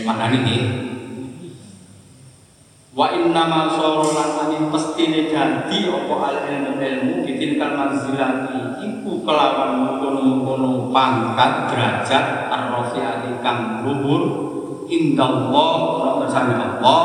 Mana 0.00 0.30
ini? 0.30 0.79
Wa 3.00 3.08
inna 3.16 3.48
ma 3.48 3.64
sara 3.72 4.04
lan 4.12 4.68
mesti 4.68 5.32
dadi 5.32 5.88
apa 5.88 6.14
al 6.20 6.36
ilmu 6.76 7.24
bitil 7.24 7.56
kal 7.56 7.72
manzilati 7.72 8.76
iku 8.76 9.24
kelawan 9.24 9.88
mengkono-mengkono 9.88 10.92
pangkat 10.92 11.72
derajat 11.72 12.52
ar-rafi'ati 12.52 13.40
kang 13.40 13.88
luhur. 13.88 14.52
Indallah 14.84 15.72
ora 15.96 16.10
bersama 16.20 16.60
Allah 16.60 17.04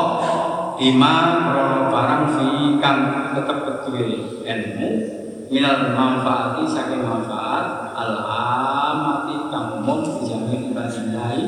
krono 0.76 1.88
barang 1.88 2.24
fi 2.36 2.76
kang 2.76 3.32
tetep 3.32 3.58
betul 3.64 3.96
ilmu. 4.44 4.90
Minal 5.48 5.96
manfaati 5.96 6.68
saking 6.68 7.08
manfaat 7.08 7.96
al 7.96 8.20
amati 8.20 9.48
kang 9.48 9.80
umum 9.80 10.04
dijamin 10.04 10.76
ibadillah 10.76 11.40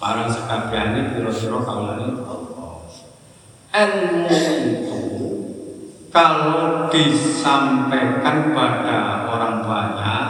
barang 0.00 0.30
sekabehane 0.32 1.12
pira-pira 1.12 1.60
kaulane 1.60 2.08
Allah 2.24 2.43
ilmu 3.74 4.30
itu 4.30 5.00
kalau 6.14 6.86
disampaikan 6.94 8.54
pada 8.54 9.26
orang 9.26 9.66
banyak 9.66 10.26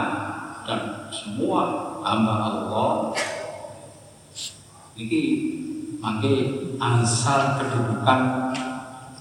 dan 0.65 0.81
semua 1.13 1.61
hamba 2.01 2.33
Allah 2.41 3.13
ini 4.97 5.21
maka 6.01 6.33
asal 6.81 7.61
kedudukan 7.61 8.49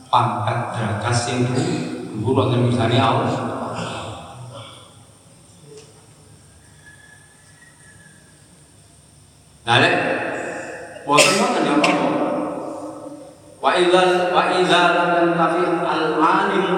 pangkat 0.08 0.58
derajat 0.72 1.16
yang 1.28 1.42
dulu 2.16 2.48
akan 2.48 2.60
misalnya 2.72 3.02
Allah 3.04 3.44
Nah, 9.64 9.80
lek 9.80 9.94
boten 11.08 11.40
boten 11.40 11.64
ya 11.64 11.72
apa? 11.80 12.03
Wa 13.64 13.72
idzal 13.80 14.28
wa 14.28 14.44
lam 14.52 15.32
tafi 15.40 15.64
al 15.64 16.20
alim 16.20 16.68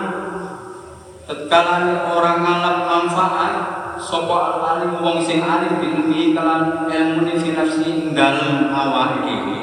tatkala 1.26 2.14
orang 2.14 2.46
ngalam 2.46 2.78
manfaat 2.86 3.54
sapa 3.98 4.36
al 4.38 4.56
alim 4.62 5.02
wong 5.02 5.18
sing 5.18 5.42
alim 5.42 5.82
bilmi 5.82 6.30
kalam 6.30 6.86
ilmu 6.86 7.34
fi 7.42 7.58
nafsi 7.58 8.14
dalem 8.14 8.70
awake 8.70 9.18
dhewe 9.26 9.60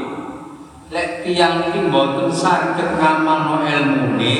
lek 0.91 1.24
tiyang 1.24 1.71
iki 1.71 1.88
mboten 1.88 2.28
saged 2.28 2.99
ngamalno 2.99 3.63
ilmune 3.71 4.36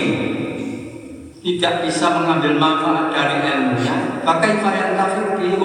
tidak 1.40 1.88
bisa 1.88 2.20
mengambil 2.20 2.60
manfaat 2.60 3.16
dari 3.16 3.48
ilmunya. 3.48 3.96
Pakai 4.28 4.60
varian 4.60 5.00
kafir 5.00 5.40
bi 5.40 5.56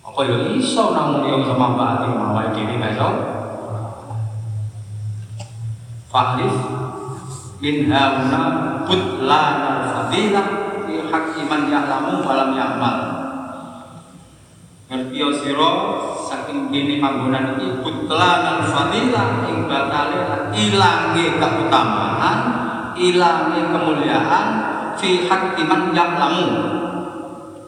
apa 0.00 0.20
ya 0.24 0.36
iso 0.56 0.96
namun 0.96 1.28
yo 1.28 1.44
sama 1.44 1.76
baati 1.76 2.08
awake 2.16 2.64
dhewe 2.64 2.88
iso 2.96 3.36
Fahrif 6.16 6.56
min 7.60 7.92
hauna 7.92 8.80
butlan 8.88 9.56
al-fadilah 9.60 10.48
fi 10.88 11.04
haqqi 11.12 11.44
man 11.44 11.68
ya'lamu 11.68 12.24
wa 12.24 12.32
lam 12.32 12.50
ya'mal. 12.56 12.98
Ngerti 14.88 15.20
sira 15.44 15.72
saking 16.24 16.72
kene 16.72 17.04
panggonan 17.04 17.60
iki 17.60 17.84
butlan 17.84 18.40
al-fadilah 18.48 19.44
ing 19.44 19.68
batale 19.68 20.56
ilange 20.56 21.36
keutamaan, 21.36 22.38
ilange 22.96 23.60
kemuliaan 23.76 24.46
fi 24.96 25.28
haqqi 25.28 25.68
man 25.68 25.92
ya'lamu. 25.92 26.48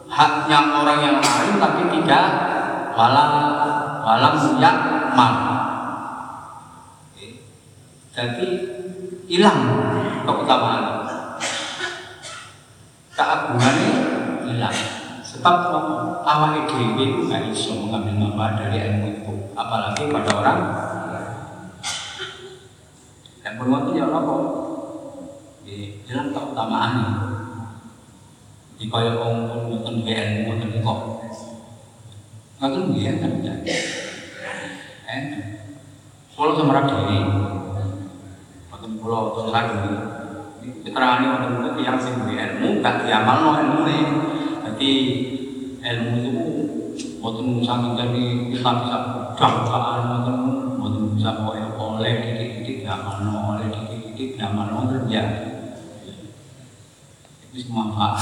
Haknya 0.09 0.73
orang 0.73 0.99
yang 1.05 1.17
alim 1.21 1.61
tapi 1.61 1.85
tidak 2.01 2.25
walam 2.97 3.31
walam 4.01 4.57
ya'mal. 4.57 5.58
Jadi 8.19 8.47
hilang 9.31 9.63
keutamaan. 10.27 11.07
Keagungannya 13.15 13.93
hilang. 14.43 14.77
Sebab 15.23 15.71
awal 16.27 16.67
dhewe 16.67 16.99
itu 16.99 17.31
nggak 17.31 17.47
bisa 17.47 17.79
mengambil 17.79 18.27
manfaat 18.27 18.53
dari 18.59 18.91
ilmu 18.91 19.07
itu. 19.23 19.33
Apalagi 19.55 20.11
pada 20.11 20.31
orang 20.35 20.59
dan 23.39 23.55
berwaktu 23.55 23.95
ya 23.95 24.05
apa 24.11 24.35
hilang 26.03 26.35
keutamaannya 26.35 27.11
di 28.75 28.85
kaya 28.91 29.15
orang 29.15 29.47
pun 29.47 29.59
nonton 29.71 30.03
di 30.03 30.11
ilmu 30.11 30.59
nonton 30.59 30.83
kok. 30.83 30.99
Nonton 32.59 32.83
dia 32.99 33.15
kan 33.15 33.31
eh 35.07 35.23
sama 36.35 36.83
diri 36.83 37.19
kula 38.99 39.17
wonten 39.31 39.47
lagi. 39.49 39.79
Keterangan 40.83 41.23
wonten 41.23 41.51
kuwi 41.73 41.87
yang 41.87 41.99
sing 41.99 42.19
ilmu 42.23 42.83
gak 42.83 43.07
diamalno 43.07 43.51
ilmune. 43.63 43.99
Dadi 44.67 44.93
ilmu 45.79 46.13
itu 46.19 46.33
wonten 47.23 47.63
saking 47.63 47.93
jadi 47.95 48.23
kita 48.51 48.71
bisa 48.83 48.97
dangkaan 49.39 49.99
wonten 50.07 50.37
wonten 50.79 51.03
bisa 51.15 51.31
oleh 51.39 51.63
oleh 51.75 52.13
titik-titik 52.23 52.83
diamalno 52.83 53.55
oleh 53.55 53.67
titik-titik 53.71 54.39
diamalno 54.39 54.87
kerja 54.91 55.23
itu 57.49 57.75
manfaat. 57.75 58.21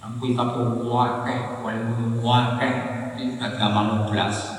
Aku 0.00 0.22
kita 0.22 0.44
pun 0.54 0.86
wakeh, 0.86 1.60
ilmu 1.66 2.22
wakeh, 2.22 2.74
ini 3.18 3.36
gak 3.36 3.58
gamal 3.58 4.06
belas. 4.06 4.55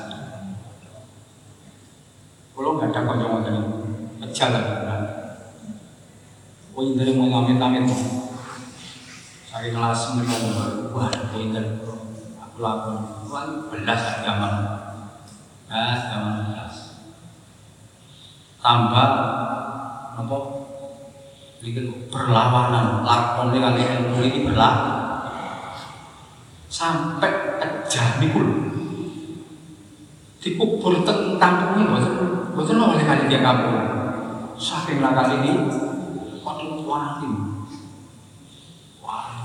Kalau 2.57 2.73
nggak 2.73 2.89
ada 2.89 3.05
kocok 3.05 3.27
ngoten 3.29 3.53
niku, 3.53 3.73
pecah 4.17 4.49
lah 4.49 4.61
kan. 4.65 5.01
Pointer 6.73 7.05
mau 7.13 7.29
amit-amit. 7.45 7.85
Saya 9.45 9.69
kelas 9.69 10.17
menolong, 10.17 10.89
wah 10.89 11.13
pointer 11.29 11.85
aku 12.41 12.57
lakon, 12.57 12.97
wah 13.29 13.45
belas 13.69 14.01
zaman, 14.25 14.53
belas 15.69 15.99
zaman 16.09 16.33
belas. 16.49 16.75
Tambah 18.57 19.09
apa? 20.17 20.37
Bikin 21.61 22.09
perlawanan, 22.09 23.05
lakon 23.05 23.53
ini 23.53 23.61
kali 23.61 23.81
ilmu 23.85 24.17
ini 24.25 24.39
berlaku. 24.49 24.93
Sampai 26.73 27.61
kejam 27.61 28.17
itu 28.17 28.41
dikubur 30.41 31.05
tentang 31.05 31.77
ini 31.77 31.85
boten 32.57 32.81
oleh 32.81 33.05
kali 33.05 33.29
dia 33.29 33.45
kabur 33.45 33.77
saking 34.57 34.97
kali 34.97 35.45
ini 35.45 35.69
kotor 36.41 36.81
wali 36.89 37.29
wali 38.97 39.41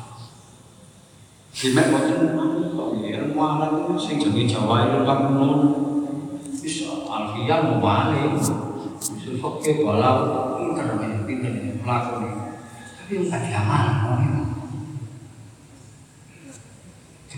Jimat 1.52 1.92
boten 1.92 2.32
kok 2.72 2.88
ya 3.04 3.20
mualan 3.36 3.92
sing 4.00 4.16
jenenge 4.16 4.48
Jawa 4.48 4.88
itu 4.88 5.04
kan 5.04 5.28
nun 5.28 5.60
bisa 6.62 7.04
alfiah 7.04 7.58
mau 7.68 7.82
balik. 7.84 8.38
Bisa 9.02 9.34
fakir 9.36 9.82
walau 9.82 10.56
pinter 10.62 11.26
pinter 11.26 11.52
melakukan 11.82 12.54
tapi 13.02 13.28
nggak 13.28 13.40
diamal 13.50 13.86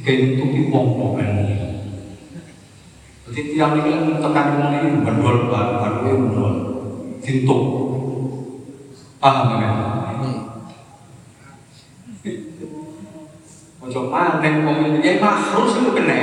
ilmu 0.05 1.64
jadi 3.25 3.41
tiang 3.57 3.75
ini 3.81 4.20
tekan 4.20 4.47
wong 4.61 4.70
ini 4.77 4.89
berdol 5.01 5.49
baru 5.49 5.72
baru 5.81 5.97
ini 6.05 6.12
berdol 6.29 6.55
jintuk 7.25 7.62
paham 9.22 9.61
ya 9.61 9.85
manten 14.14 14.55
wong 14.64 15.03
Yai 15.05 15.20
Mahrus 15.20 15.77
itu 15.77 15.91
kena. 15.93 16.16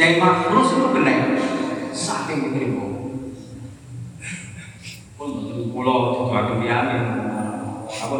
Yai 0.00 0.16
Mahrus 0.16 0.68
itu 0.72 0.88
kena. 0.96 1.14
Saking 1.92 2.38
diterima. 2.48 2.86
Pun 5.20 5.30
pulau 5.74 6.16
sesuatu 6.16 6.56
biaya. 6.56 7.00
Apa? 7.84 8.18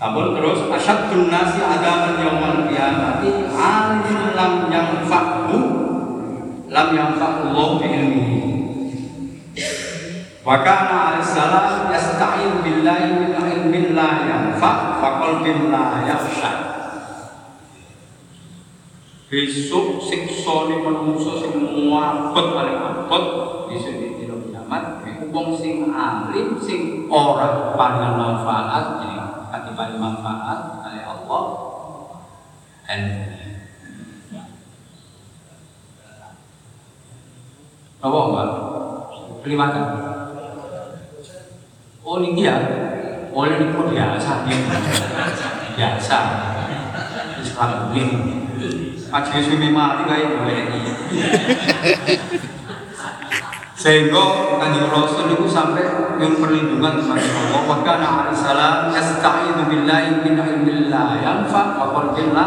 Apa 0.00 0.20
terus 0.36 0.68
asyadun 0.68 1.32
nasi 1.32 1.60
adaman 1.64 2.20
yaumal 2.20 2.68
qiyamati 2.68 3.28
alim 3.52 4.20
lam 4.36 4.54
yanfa'hu 4.68 5.79
lam 6.70 6.88
yanfa'u 6.94 7.50
Allah 7.50 7.68
bi 7.82 7.86
ilmihi. 7.90 8.38
Wa 10.46 10.62
kana 10.62 10.96
alaihissalam 11.12 11.90
yasta'in 11.90 12.62
billahi 12.62 13.06
min 13.18 13.30
ilmin 13.34 13.84
la 13.92 14.24
yanfa' 14.24 15.02
wa 15.02 15.10
qalbin 15.18 15.68
la 15.68 16.06
yakhsha. 16.06 16.52
Besok 19.30 20.02
siksa 20.02 20.66
ni 20.66 20.82
manungsa 20.82 21.38
sing 21.38 21.54
muabot 21.54 22.46
paling 22.50 22.78
abot 22.82 23.24
bisa 23.70 23.94
di 23.94 24.18
dina 24.18 24.34
kiamat 24.42 25.06
iku 25.06 25.54
sing 25.54 25.86
alim 25.94 26.58
sing 26.58 27.06
ora 27.06 27.70
paling 27.78 28.18
manfaat 28.18 28.98
jadi 28.98 29.22
kati 29.54 29.70
paling 29.78 30.02
manfaat 30.02 30.82
oleh 30.82 31.06
Allah 31.06 31.42
dan 32.90 33.02
apa 38.00 38.18
mbak? 38.32 38.48
Beli? 39.44 39.56
Oh 42.00 42.16
ini 42.16 42.48
ya, 42.48 42.56
oh 43.28 43.44
ini 43.44 43.76
pun 43.76 43.92
biasa 43.92 44.48
biasa. 45.76 46.18
Terus 47.36 47.50
kalau 47.56 47.92
ini, 47.92 48.48
aja 49.08 49.36
suami 49.40 49.68
mati 49.68 50.02
kayak 50.08 50.28
gue 50.32 50.52
ini. 50.52 50.80
Sehingga 53.80 54.24
kanjeng 54.60 54.92
Rasul 54.92 55.32
itu 55.32 55.48
sampai 55.48 55.88
yang 56.20 56.36
perlindungan 56.36 57.00
kepada 57.00 57.28
Allah. 57.32 57.60
Wa 57.64 57.80
kana 57.80 58.08
alaihi 58.24 58.36
salam 58.36 58.92
yasta'idu 58.92 59.72
billahi 59.72 60.20
min 60.20 60.36
ilmin 60.36 60.92
la 60.92 61.16
yanfa 61.16 61.80
wa 61.80 61.96
qalbin 61.96 62.36
la. 62.36 62.46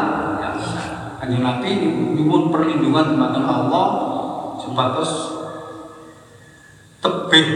Kanjeng 1.17 1.41
Nabi 1.41 1.69
nyuwun 2.13 2.53
perlindungan 2.53 3.17
kepada 3.17 3.39
Allah 3.49 3.85
supados 4.61 5.41
tebih 7.03 7.47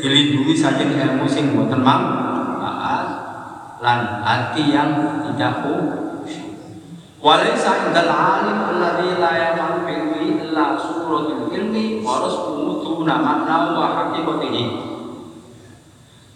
dilindungi 0.00 0.56
saja 0.56 0.80
ilmu 0.80 1.28
sing 1.28 1.52
boten 1.52 1.84
manfaat 1.84 3.08
lan 3.84 4.24
hati 4.24 4.72
yang 4.72 5.20
tidak 5.28 5.60
Walaysa 7.20 7.92
indal 7.92 8.08
alim 8.08 8.58
alladhi 8.64 9.20
la 9.20 9.36
ya'malu 9.36 9.84
bihi 9.84 10.40
illa 10.40 10.72
suratul 10.80 11.52
ilmi 11.52 12.00
wa 12.00 12.24
rasuluhu 12.24 12.80
tuna 12.80 13.20
makna 13.20 13.76
wa 13.76 13.92
hakikatihi. 13.92 14.64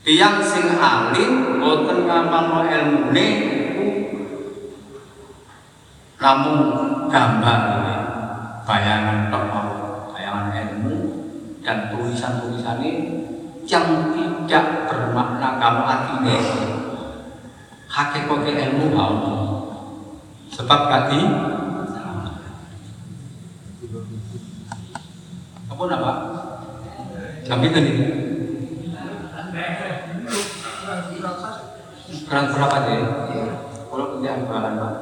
Tiang 0.05 0.45
sing 0.45 0.76
alim 0.76 1.57
boten 1.57 2.05
ngamalno 2.05 2.68
ilmune 2.68 3.26
iku 3.49 3.88
namun 6.20 6.57
gambar 7.09 7.61
bayangan 8.68 9.32
tok 9.32 9.53
bayangan 10.12 10.53
ilmu 10.53 11.04
dan 11.65 11.89
tulisan-tulisan 11.91 12.79
ini 12.85 13.25
yang 13.65 14.12
tidak 14.12 14.85
bermakna 14.93 15.57
kalau 15.57 15.89
artinya 15.89 16.37
hakikat 17.89 18.45
ilmu 18.45 18.93
Allah 18.93 19.41
sebab 20.53 20.81
tadi 20.93 21.21
apa 25.75 25.83
nama? 25.91 26.12
Kami 27.45 27.67
tadi 27.75 27.93
kurang 32.25 32.47
berapa 32.53 32.77
deh 32.87 33.03
kalau 33.91 34.07
kerjaan 34.15 34.41
bahan 34.47 34.75
pak. 34.79 34.95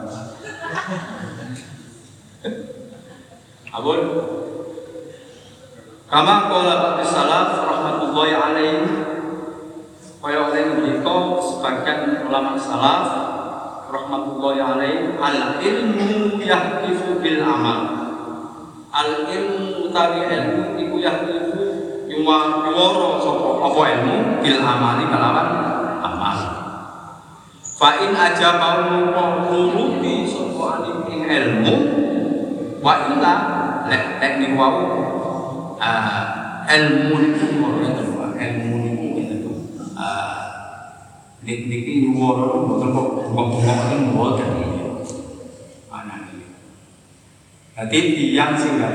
Abul 3.72 4.00
Kama 6.12 6.44
qala 6.44 6.74
ba'd 6.76 7.08
salaf 7.08 7.56
rahmatullahi 7.64 8.36
alaihi. 8.36 8.84
Kaya 10.20 10.44
oleh 10.44 10.60
ngendika 10.68 11.40
sebagian 11.40 12.28
ulama 12.28 12.52
salaf 12.52 13.08
rahmatullahi 13.88 14.60
alaihi. 14.60 15.16
Al 15.16 15.56
ilmu 15.56 16.36
yahtifu 16.36 17.16
bil 17.16 17.40
amal. 17.40 17.80
Al 18.92 19.24
ilmu 19.24 19.88
utawi 19.88 20.28
ilmu 20.28 20.76
iku 20.84 20.96
yahtifu 21.00 21.64
yuwa 22.12 22.60
yuwara 22.60 23.16
sapa? 23.16 23.48
Apa 23.72 23.82
ilmu? 23.96 24.16
Bil 24.44 24.60
amali 24.60 25.08
kalawan 25.08 25.48
amal. 26.04 26.38
Fa 27.80 27.88
in 28.04 28.12
ajaba 28.12 28.84
nuruti 29.48 30.28
sapa 30.28 30.84
alim 30.84 31.08
ilmu 31.08 31.74
wa 32.84 33.00
illa 33.08 33.34
lek 33.88 34.20
ning 34.44 34.60
wau 34.60 35.21
ilmu 36.72 37.14
niku 37.18 37.46
ngono 37.58 37.78
itu 37.82 38.04
ilmu 38.14 38.74
niku 38.86 39.06
itu 39.18 39.50
dik 41.42 41.60
niki 41.66 42.06
nyuwara 42.06 42.54
mboten 42.54 42.94
kok 42.94 43.08
bengok-bengoken 43.34 44.00
mboten 44.14 44.50
anak 45.90 46.30
iki 46.30 46.46
dadi 47.74 47.98
tiyang 48.14 48.54
sing 48.54 48.78
gak 48.78 48.94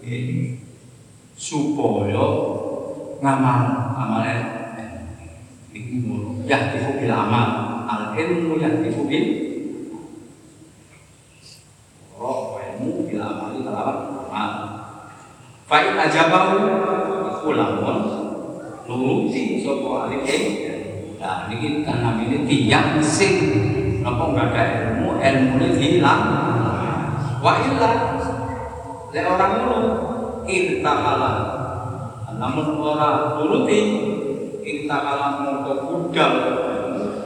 ilmu 0.00 0.56
supaya 1.36 2.26
ngamal 3.20 3.60
amal 3.92 4.24
iki 5.76 5.94
ngono 6.00 6.42
yahtifu 6.48 6.96
bil 6.96 7.12
amal. 7.12 7.48
Al 7.92 8.16
ilmu 8.16 8.56
yahtifu 8.56 9.04
bil 9.04 9.26
roh 12.16 12.56
ilmu 12.56 13.04
bil 13.04 13.20
amali 13.20 13.60
kalawan 13.60 13.98
amal 14.32 14.50
Fa'in 15.72 15.96
ajabahu 15.96 16.60
iku 17.32 17.56
lamun 17.56 17.98
nuruti 18.84 19.64
sapa 19.64 20.04
alim 20.04 20.20
Nah, 21.16 21.48
ini 21.48 21.80
kan 21.80 22.04
namanya 22.04 22.44
tiang 22.44 23.00
sing 23.00 23.40
apa 24.04 24.20
enggak 24.20 24.52
ada 24.52 24.62
ilmu, 24.68 25.16
ilmu 25.16 25.64
hilang. 25.80 26.24
Wa 27.40 27.56
illa 27.64 27.90
le 29.16 29.20
orang 29.24 29.52
ngono 29.64 29.78
irtakala. 30.44 31.32
Namun 32.36 32.76
orang 32.76 33.40
turuti 33.40 33.80
irtakala 34.60 35.40
mongko 35.40 35.72
budal. 35.88 36.34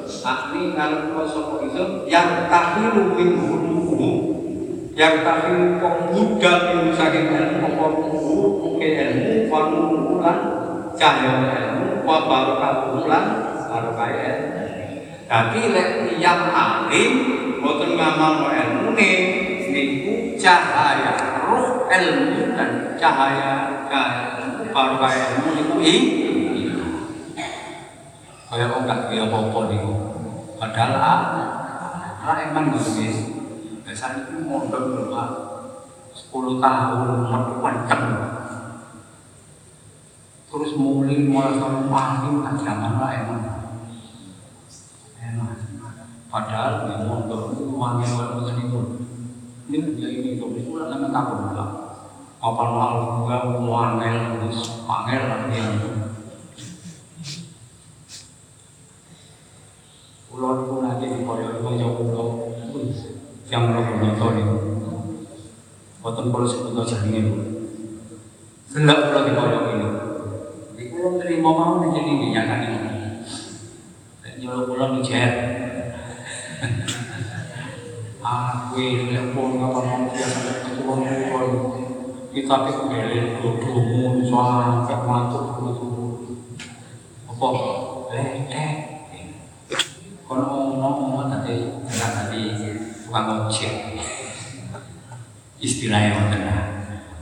Akni 0.06 0.70
kalau 0.78 1.26
sapa 1.26 1.66
iso 1.66 2.06
yang 2.06 2.46
tahiru 2.46 3.10
min 3.10 3.42
huluhu 3.42 3.75
yang 4.96 5.20
tahiru 5.20 5.76
kok 5.76 6.08
budal 6.08 6.58
min 6.72 6.88
saking 6.96 7.28
ilmu 7.28 7.68
kok 7.76 7.92
mungkin 8.64 8.92
ilmu 8.96 9.52
wanu 9.52 10.16
lan 10.24 10.38
cahaya 10.96 11.52
ilmu 11.52 12.00
wa 12.00 12.24
barakatuh 12.24 13.04
lan 13.04 13.24
barokah 13.68 14.10
Tapi 15.26 15.60
lek 15.68 16.16
yang 16.16 16.48
alim 16.48 17.12
boten 17.60 17.92
ngamal 17.92 18.48
ilmune 18.48 19.12
niku 19.68 20.40
cahaya 20.40 21.44
roh 21.44 21.84
ilmu 21.92 22.56
dan 22.56 22.96
cahaya 22.96 23.52
barokah 24.72 25.12
ilmu 25.12 25.48
niku 25.60 25.76
kaya 28.46 28.72
kok 28.72 28.88
gak 28.88 29.00
kaya 29.10 29.26
apa-apa 29.26 29.60
niku. 29.68 29.92
Padahal 30.56 30.92
ah, 32.24 32.38
emang 32.40 32.72
guys. 32.72 33.35
Biasanya 33.96 34.28
itu 34.28 34.44
mondok 34.44 35.08
Pak. 35.08 35.28
10 36.12 36.60
tahun 36.60 37.08
metu 37.32 37.54
kenceng. 37.64 38.04
Terus 40.52 40.70
mulai 40.76 41.24
mulai 41.24 41.56
pagi 41.88 42.28
kan 42.44 42.54
zaman 42.60 42.92
lah 43.00 43.10
emang. 43.24 43.40
Padahal 46.28 46.72
di 46.84 47.08
mondok 47.08 47.56
itu 47.56 47.72
wangi 47.72 48.04
walau 48.12 48.44
itu. 48.44 48.80
Ini 49.64 49.96
dia 49.96 50.08
ini 50.12 50.28
itu 50.36 50.44
itu 50.44 50.76
lah 50.76 50.92
namanya 50.92 51.16
takut 51.16 51.56
lah 51.56 51.70
apa 52.36 52.62
mal 52.68 53.24
gua 53.24 53.48
wangel 53.48 54.44
terus 54.44 54.84
pangel 54.84 55.24
lah 55.24 55.48
dia 55.48 55.72
pulau 60.28 60.52
itu 60.62 60.74
nanti 60.84 61.04
di 61.16 61.20
koyo 61.24 61.48
itu 61.58 61.68
jauh 61.80 61.96
pulau 61.96 62.46
yang 63.46 63.70
lo 63.70 63.78
penonton 63.78 64.34
itu 64.42 64.58
Boten 66.26 66.34
kalau 66.34 66.48
sebut 66.74 66.82
jaringan 66.82 67.22
itu 67.30 67.42
Selak 68.66 68.98
pulau 69.08 69.22
di 69.22 69.32
koyo 69.38 69.58
ini. 69.78 69.88
Di 70.74 70.82
pulau 70.90 71.22
terima 71.22 71.50
mau 71.54 71.78
di 71.86 71.88
sini 71.94 72.12
dinyatakan 72.18 72.66
ini 72.66 72.90
Nyuruh 74.42 74.66
pulau 74.66 74.98
di 74.98 75.00
jet 75.06 75.32
Aku 78.26 78.74
ini 78.74 79.14
pun 79.30 79.54
kapan 79.54 79.84
mau 79.86 80.10
biasa 80.10 80.66
ketulung 80.66 81.06
pun 81.30 81.46
kita 82.34 82.68
pikir 82.68 83.40
dodomu 83.40 84.20
sampai 84.28 84.98
mantuk 85.08 85.56
itu 85.72 85.88
apa 87.32 87.48
ledek 88.12 88.74
kono 90.28 90.76
ngomong 90.76 91.32
tadi 91.32 91.64
enggak 91.64 92.10
tadi 92.12 92.42
tukang 93.08 93.48
ojek 93.48 93.72
istilahnya 95.86 96.18
ngoten 96.18 96.42
nah 96.42 96.62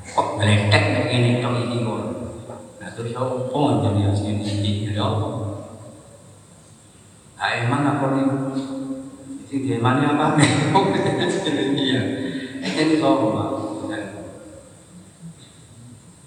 kok 0.08 0.28
ledek 0.40 0.84
nek 0.88 1.04
ngene 1.12 1.44
tok 1.44 1.52
iki 1.68 1.84
kok 1.84 2.00
nah 2.80 2.88
terus 2.96 3.12
ya 3.12 3.20
apa 3.20 3.60
jadi 3.84 4.00
asline 4.08 4.40
iki 4.40 4.88
ya 4.88 5.04
apa 5.04 5.28
ah 7.36 7.50
emang 7.60 7.84
apa 7.84 8.04
nih 8.16 8.24
itu 9.44 9.54
gimana 9.68 10.16
apa 10.16 10.40
iya 11.76 12.00
ini 12.64 12.96
sopo 12.96 13.36
pak 13.36 13.48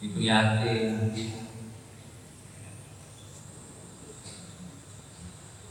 itu 0.06 0.20
yakin 0.22 1.10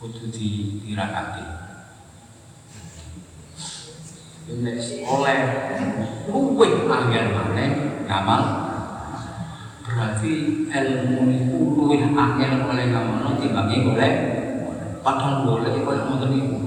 kudu 0.03 0.25
di 0.35 0.51
dirakati 0.83 1.67
Nek 4.47 4.79
oleh 5.11 5.39
luwih 6.31 6.87
angel 6.87 7.35
maneh 7.35 7.71
ngamal 8.07 8.43
berarti 9.83 10.71
ilmu 10.71 11.27
itu 11.35 11.59
luwih 11.75 12.15
angel 12.15 12.71
oleh 12.71 12.87
ngamal 12.95 13.43
dibagi 13.43 13.83
oleh 13.83 14.13
padahal 15.03 15.43
boleh 15.51 15.83
koyo 15.83 16.03
ngoten 16.07 16.31
niku 16.31 16.59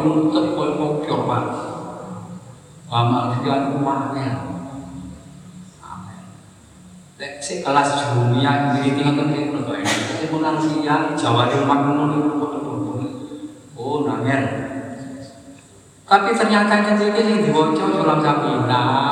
niku 0.00 0.32
tek 0.32 0.44
koyo 0.56 0.72
kopior 0.80 1.20
Pak 1.28 1.44
amal 2.90 3.38
angel 3.38 3.78
amin 3.84 4.32
Lek 7.20 7.36
si 7.44 7.60
kelas 7.60 8.16
dunia 8.16 8.72
ini 8.72 8.96
tinggal 8.96 9.12
kan 9.12 9.28
itu 9.28 9.60
ini. 9.60 9.92
Saya 9.92 10.26
pun 10.32 10.40
lansia 10.40 11.12
Jawa 11.12 11.52
di 11.52 11.60
rumah 11.60 11.84
kuno 11.84 12.04
nih 12.16 12.20
Oh 13.76 14.08
nangel. 14.08 14.40
Tapi 16.08 16.32
ternyata 16.32 16.80
kan 16.80 16.96
sih 16.96 17.12
yang 17.12 17.44
dibocor 17.44 17.92
sulam 17.92 18.24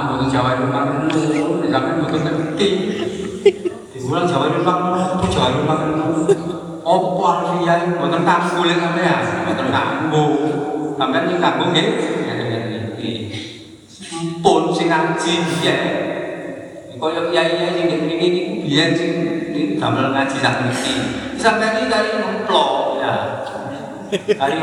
bukan 0.08 0.28
Jawa 0.32 0.56
di 0.56 0.64
di 1.60 1.68
zaman 1.68 2.00
bukan 2.00 2.20
ngerti. 2.24 2.68
Di 3.92 3.98
bulan 4.00 4.24
Jawa 4.24 4.56
di 4.56 4.60
itu 4.64 5.26
Jawa 5.28 5.48
di 5.52 5.58
kuno. 5.68 6.06
Opo 6.88 7.20
lansia 7.20 7.92
bukan 7.92 8.24
kamu 8.24 8.72
sampai 8.72 9.04
ya, 9.04 9.16
bukan 9.44 9.68
kamu. 9.68 10.24
Sampai 10.98 11.30
ini 11.30 11.38
kamu 11.38 11.64
gitu. 11.78 11.92
Pun 14.42 14.74
sing 14.74 14.90
ngaji 14.90 15.34
ya. 15.62 15.76
Kaya 16.98 17.30
kiai-kiai 17.30 17.70
sing 17.78 17.86
ngriki 17.86 18.26
niku 18.34 18.52
biyen 18.66 18.90
sing 18.98 19.10
damel 19.78 20.10
ngaji 20.10 20.36
sak 20.42 20.66
niki. 20.66 20.94
Sampai 21.38 21.70
ini 21.78 21.86
kali 21.86 22.18
ngemplok 22.18 22.98
ya. 22.98 23.14
Kali. 24.34 24.58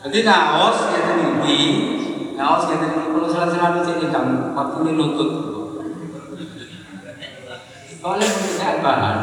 Jadi 0.00 0.24
naos 0.24 0.78
ngeten 0.88 1.44
iki, 1.44 1.60
naos 2.40 2.64
ngeten 2.64 2.88
iki 2.96 3.12
kalau 3.12 3.28
salah-salah 3.28 3.84
cek 3.84 4.00
ingkang 4.00 4.56
waktu 4.56 4.76
ini 4.88 4.92
lutut. 4.96 5.59
Oleh 8.00 8.24
tidak 8.24 8.80
bahan 8.80 9.18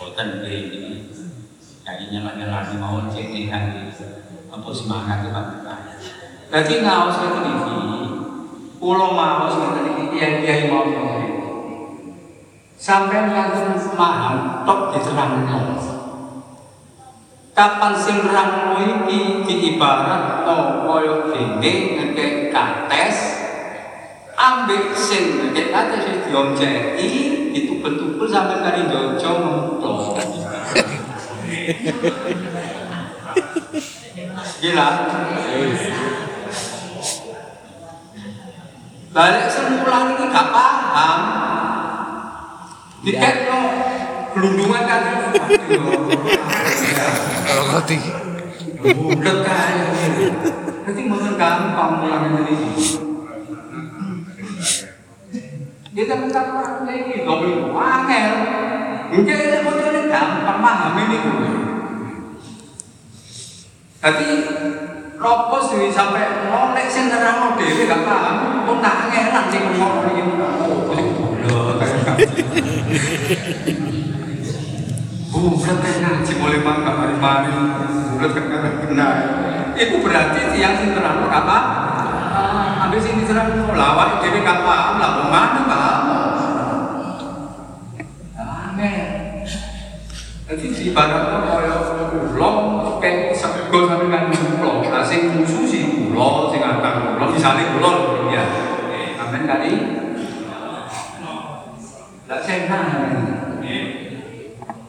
boten 0.00 0.40
ini 0.48 1.12
jadi 1.84 2.04
nyala-nyala 2.08 2.72
di 2.72 2.76
mau 2.80 3.04
cek 3.12 3.36
nih 3.36 3.52
apa 4.48 4.68
semangat 4.72 5.28
itu 5.28 5.30
Pak. 5.36 5.46
Jadi 6.48 6.74
ngaos 6.80 7.20
ngeten 7.20 7.44
iki, 7.52 7.80
pulau 8.80 9.12
maos 9.12 9.60
ngeten 9.60 9.92
iki 9.92 10.04
kiai-kiai 10.16 10.72
mau 10.72 10.88
ngeten. 10.88 11.36
Sampai 12.80 13.28
ngantun 13.28 13.76
paham 13.92 14.64
tok 14.64 14.96
diterangno. 14.96 15.60
Kapan 17.52 17.92
sing 17.92 18.24
rangno 18.24 18.80
iki 19.04 19.44
diibarat 19.44 20.48
kaya 20.48 21.14
dene 21.28 21.72
ngekek 21.92 22.48
kates 22.48 23.45
ambek 24.36 24.92
sing 24.92 25.40
ngekek 25.40 25.72
kates 25.72 26.04
wis 26.04 26.20
dionceki 26.28 27.12
ditupel-tupel 27.56 28.28
sampai 28.28 28.60
kali 28.60 28.84
jojo 28.92 29.30
ngemplok. 29.40 30.20
Gila. 34.60 34.88
Balik 39.16 39.48
semula 39.48 39.98
ini 40.12 40.24
gak 40.28 40.48
paham. 40.52 41.20
Diket 43.00 43.36
no 43.48 43.60
gelundungan 44.36 44.82
kan. 44.84 45.02
Kalau 47.48 47.80
tinggi. 47.88 48.12
Budak 48.84 49.38
kan. 49.48 49.74
Nanti 50.84 51.02
mungkin 51.08 51.40
gampang 51.40 52.04
pulang 52.04 52.44
ini. 52.44 53.05
Kita 55.96 56.12
minta 56.12 56.44
orang 56.44 56.84
ini 56.92 57.24
double 57.24 57.72
wangel. 57.72 58.28
Mungkin 59.16 59.32
ini 59.32 59.64
motornya 59.64 60.12
gampang 60.12 60.60
paham 60.60 60.92
ini 61.08 61.16
gue. 61.24 61.50
Jadi 64.04 64.28
ini 65.16 65.88
sampai 65.88 66.52
ngolek 66.52 66.86
sih 66.92 67.08
nerang 67.08 67.56
dhewe 67.56 67.88
gak 67.88 68.04
paham, 68.04 68.68
kok 68.68 68.76
tak 68.84 69.08
ngelan 69.08 69.44
sih 69.48 69.60
ngomong 69.64 70.04
iki. 70.12 70.22
Oh. 75.32 75.56
Budak 75.56 75.80
kan 75.80 75.96
ngaji 75.96 76.32
mulai 76.36 76.60
mangga 76.60 76.92
mari-mari. 76.92 77.56
Budak 78.20 78.30
kan 78.36 78.44
kata 78.52 78.68
benar. 78.84 79.16
Itu 79.80 80.04
berarti 80.04 80.40
tiang 80.52 80.76
sing 80.76 80.92
terang 80.92 81.24
gak 81.24 81.40
apa? 81.40 81.85
Ambil 82.86 83.00
sini 83.02 83.26
terang 83.26 83.50
lawan 83.74 84.22
dhewe 84.22 84.40
gak 84.46 84.62
paham 84.62 84.94
lah 85.02 85.10
mana 85.26 85.60
paham. 85.66 86.00
Amin. 88.38 89.42
Jadi 90.46 90.66
di 90.70 90.94
baratnya 90.94 91.42
kaya 91.42 91.74
ulo 92.14 92.50
kayak 93.02 93.34
sego 93.34 93.78
sampe 93.90 94.06
kan 94.06 94.30
ulo. 94.30 94.86
Nah 94.86 95.02
sing 95.02 95.34
musuh 95.34 95.66
sih 95.66 96.06
ulo, 96.06 96.54
sing 96.54 96.62
akan 96.62 97.18
ulo 97.18 97.34
misalnya 97.34 97.74
ulo 97.74 97.92
ya. 98.30 98.44
Amin 99.26 99.42
kali. 99.42 99.72
Lah 102.26 102.40
senang. 102.42 102.88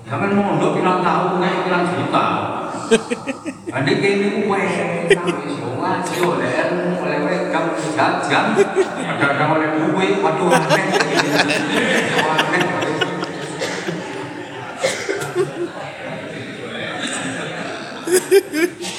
Sampai 0.08 0.32
mondok 0.32 0.80
pirang 0.80 1.04
tahun 1.04 1.44
kayak 1.44 1.62
pirang 1.68 1.84
juta. 1.92 2.26
Ande 3.76 3.94
kene 4.00 4.48
kuwe 4.48 4.62
wis 4.64 5.60
ngaji 5.60 6.16
oleh 6.24 6.52
ilmu 6.56 6.97
wekam 7.78 7.94
jajan. 8.26 8.46
Ada-ada 8.98 9.44
oleh 9.54 9.70
kuwe 9.78 10.06
waduh 10.26 10.50
aneh. 10.50 10.86
Aneh. 12.18 12.64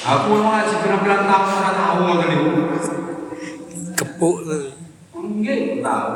Aku 0.09 0.25
mau 0.41 0.49
ngaji 0.49 0.73
pirang-pirang 0.81 1.23
tahun 1.29 1.49
ora 1.53 1.71
tahu 1.77 1.97
ngoten 2.01 2.27
niku. 2.33 2.49
Kepuk. 3.93 4.37
Nggih, 5.13 5.85
tahu. 5.85 6.09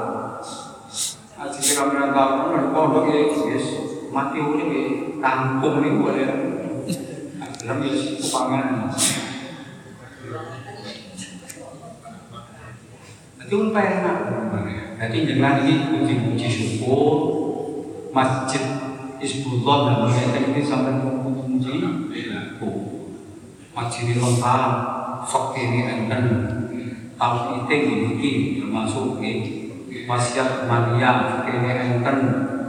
Ngaji 1.38 1.60
pirang-pirang 1.62 2.10
tahun 2.10 2.34
ora 2.42 2.62
pondok 2.74 3.06
wis 3.54 3.66
mati 4.10 4.42
urip 4.42 4.70
iki 4.74 5.22
kampung 5.22 5.86
niku 5.86 6.10
oleh. 6.10 6.26
Dalam 7.62 7.86
wis 7.86 8.18
kupangan. 8.18 8.90
Penak. 13.54 14.18
Jadi 14.98 15.18
jangan 15.30 15.68
ini 15.68 15.92
puji-puji 15.92 16.48
syukur 16.48 17.12
masjid 18.16 18.64
Hizbullah 19.20 19.78
dan 19.88 19.96
mereka 20.10 20.40
ini 20.42 20.62
sampai 20.64 20.96
memuji 21.00 21.86
masjid 23.74 24.16
lengkap 24.16 24.72
sok 25.26 25.58
ini 25.58 25.86
enten 25.86 26.24
tahun 27.18 27.66
itu 27.66 27.74
ini 27.74 28.40
termasuk 28.62 29.18
ini 29.22 29.70
masjid 30.06 30.66
Maria 30.70 31.44
ini 31.48 31.70
enten 31.74 32.18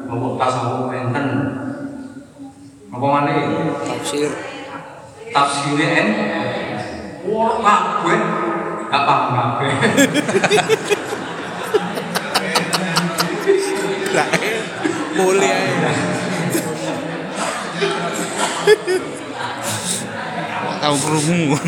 ngomong 0.08 0.36
tasawuf 0.36 0.92
enten 0.92 1.26
apa 2.94 3.06
mana 3.10 3.32
Tafsir. 3.82 4.30
tafsirnya 5.34 5.86
en? 5.98 6.08
Wah 7.26 7.58
kabeh 7.58 8.43
gak 8.94 9.10
paham 9.10 9.34
kabeh 9.34 9.74
Lah. 14.14 14.30
Kok 20.62 20.74
tahu 20.78 20.96
kerungu. 21.02 21.58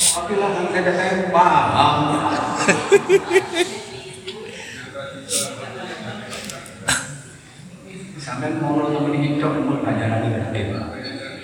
Tapi 0.00 0.32
lah 0.40 0.48
saya 0.72 0.92
saya 0.96 1.28
paham. 1.28 2.08
Sampai 8.24 8.56
mau 8.56 8.88
temen 9.36 9.84
pelajaran. 9.84 10.48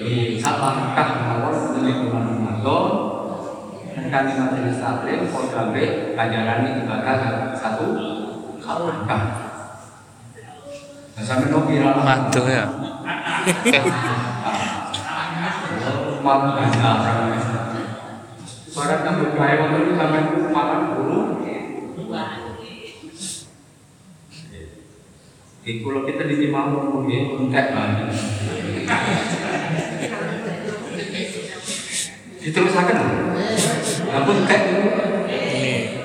Saat 0.04 0.60
langkah 0.60 1.08
mawon 1.24 1.80
dari 1.80 2.04
bulan 2.04 2.28
Ramadan 2.36 2.84
dan 3.96 4.04
kami 4.12 4.32
majelis 4.36 4.76
taklim 4.76 5.32
program 5.32 5.72
pelajaran 5.72 6.60
ini 6.60 6.84
dibakar 6.84 7.16
satu 7.56 7.96
langkah. 8.60 9.22
Nah, 11.16 11.22
sampai 11.24 11.48
no 11.48 11.64
viral 11.64 12.04
Waduh 12.04 12.46
ya. 12.52 12.68
malam 16.20 16.52
Barang 18.74 19.00
yang 19.06 19.16
berkaya 19.24 19.54
waktu 19.56 19.78
itu 19.88 19.92
sampai 19.96 20.20
makan 20.52 20.80
dulu. 21.00 21.20
Di 25.64 25.80
kalau 25.80 26.04
kita 26.04 26.28
di 26.28 26.36
Timur 26.44 26.92
mungkin 26.92 27.40
kontak 27.40 27.72
banget. 27.72 28.12
Diterusakan. 32.44 32.96
Namun 34.04 34.44
kontak 34.44 34.60
itu 34.68 34.84
Ini. 35.32 35.96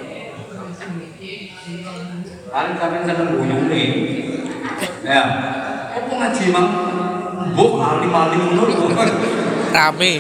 paling 2.79 3.03
seneng 3.03 3.27
buyung 3.35 3.67
nih. 3.67 3.87
Ya, 5.03 5.21
apa 5.99 6.11
ngaji 6.15 6.43
mang? 6.55 6.67
Bu 7.59 7.65
alim 7.83 8.11
alim 8.15 8.41
menurut. 8.55 8.79
Rame. 9.75 10.11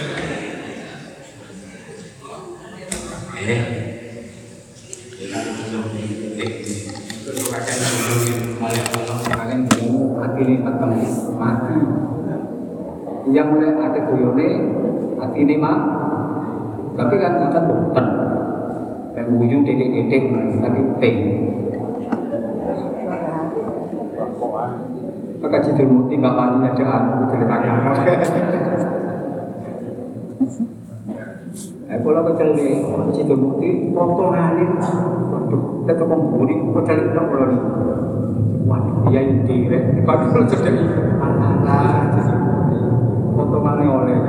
Eh. 3.39 3.61
Kalian 9.29 9.59
dulu 9.71 10.19
hati 10.19 10.39
ini 10.43 10.55
peteng 10.67 10.93
mati. 11.39 11.77
Yang 13.29 13.47
mulai 13.55 13.71
hati 13.79 13.99
kuyone 14.03 14.47
hati 15.15 15.37
ini 15.47 15.55
mah. 15.55 16.08
Tapi 16.99 17.15
kan 17.15 17.33
kita. 17.47 17.59
Dan 19.15 19.25
ujung 19.39 19.63
titik-titik 19.63 20.23
tapi 20.59 20.79
ping. 20.99 21.17
Maka 25.39 25.57
jidul 25.63 25.87
muti 25.87 26.19
mbak 26.19 26.35
wani 26.35 26.67
ada 26.67 26.85
aku 26.99 27.31
ceritakan. 27.31 27.75
Eh, 31.89 31.97
kalau 32.05 32.21
kecil 32.21 32.53
nih, 32.53 32.85
potongan 33.95 34.61
Waduh, 35.31 35.63
kita 35.87 36.03
pemburi 36.05 36.55
kecil 36.59 36.97
itu 37.09 37.17
kalau. 37.17 37.49
Waduh, 38.69 38.95
dia 39.09 39.19
ini 39.25 39.41
direk. 39.47 39.83
Kalau 40.05 40.43
jadi 40.45 40.85
anak-anak 41.17 42.13
jidul 42.13 42.39
muti 42.43 43.87
oleh 43.87 44.19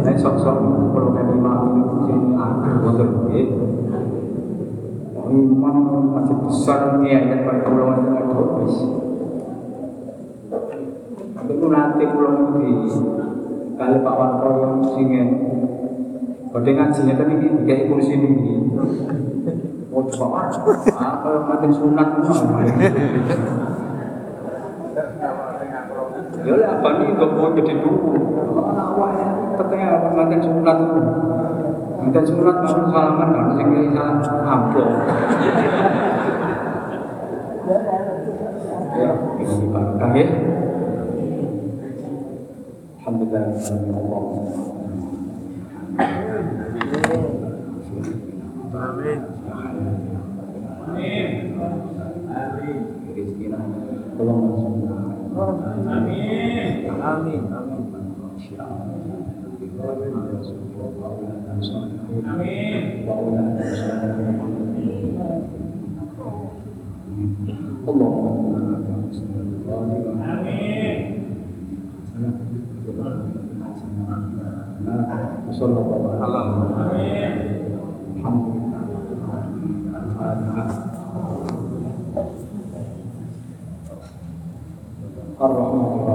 Ini 0.00 0.16
sok-sok 0.16 0.56
kalau 0.96 1.12
kan 1.12 1.28
imam 1.28 1.60
ini 1.76 1.82
sini 2.08 2.32
ada 2.32 2.70
wonder 2.80 3.08
Imam 5.30 5.76
masih 6.10 6.36
besar 6.42 6.98
nih 6.98 7.14
ayat 7.14 7.46
pertolongan 7.46 8.02
dengan 8.02 8.34
habis. 8.34 8.74
Tapi 11.38 11.52
itu 11.54 11.66
nanti 11.70 12.02
pulang 12.10 12.50
di 12.58 12.70
kali 13.78 13.98
Pak 14.02 14.14
Wanto 14.18 14.50
yang 14.58 14.76
singen. 14.90 15.28
Kode 16.50 16.70
ngajinya 16.74 17.14
tadi 17.14 17.32
ini 17.38 17.62
tiga 17.62 17.86
kursi 17.86 18.18
ini. 18.18 18.74
Oh 19.94 20.02
coba 20.10 20.50
apa 20.98 21.30
makin 21.46 21.70
sunat 21.70 22.08
Ya 26.40 26.56
lah 26.56 26.80
apa 26.80 26.88
nih 26.96 27.12
gak 27.20 27.30
mau 27.36 27.52
jadi 27.52 27.72
dulu. 27.84 28.16
Awalnya 28.72 29.28
katanya 29.60 29.86
apa 30.00 30.08
makin 30.16 30.40
sunat 30.40 30.76
itu. 30.80 31.00
Makin 32.00 32.24
sunat 32.24 32.56
baru 32.64 32.82
salaman 32.88 33.28
kan 33.28 33.46
sing 33.60 33.68
salah 33.92 34.48
amplop. 34.48 34.90
Ya, 38.90 39.10
ini 39.36 39.66
barokah 39.68 40.10
ya. 40.16 40.26
Alhamdulillah. 43.00 43.44
Amin. 48.80 49.18
Rezekinya 53.10 53.60
tolong 54.16 54.38
langsung. 54.40 54.69
Amin. 55.40 56.90
Amin. 78.24 78.59
الرحمن 85.42 85.80
الرحيم 85.80 86.09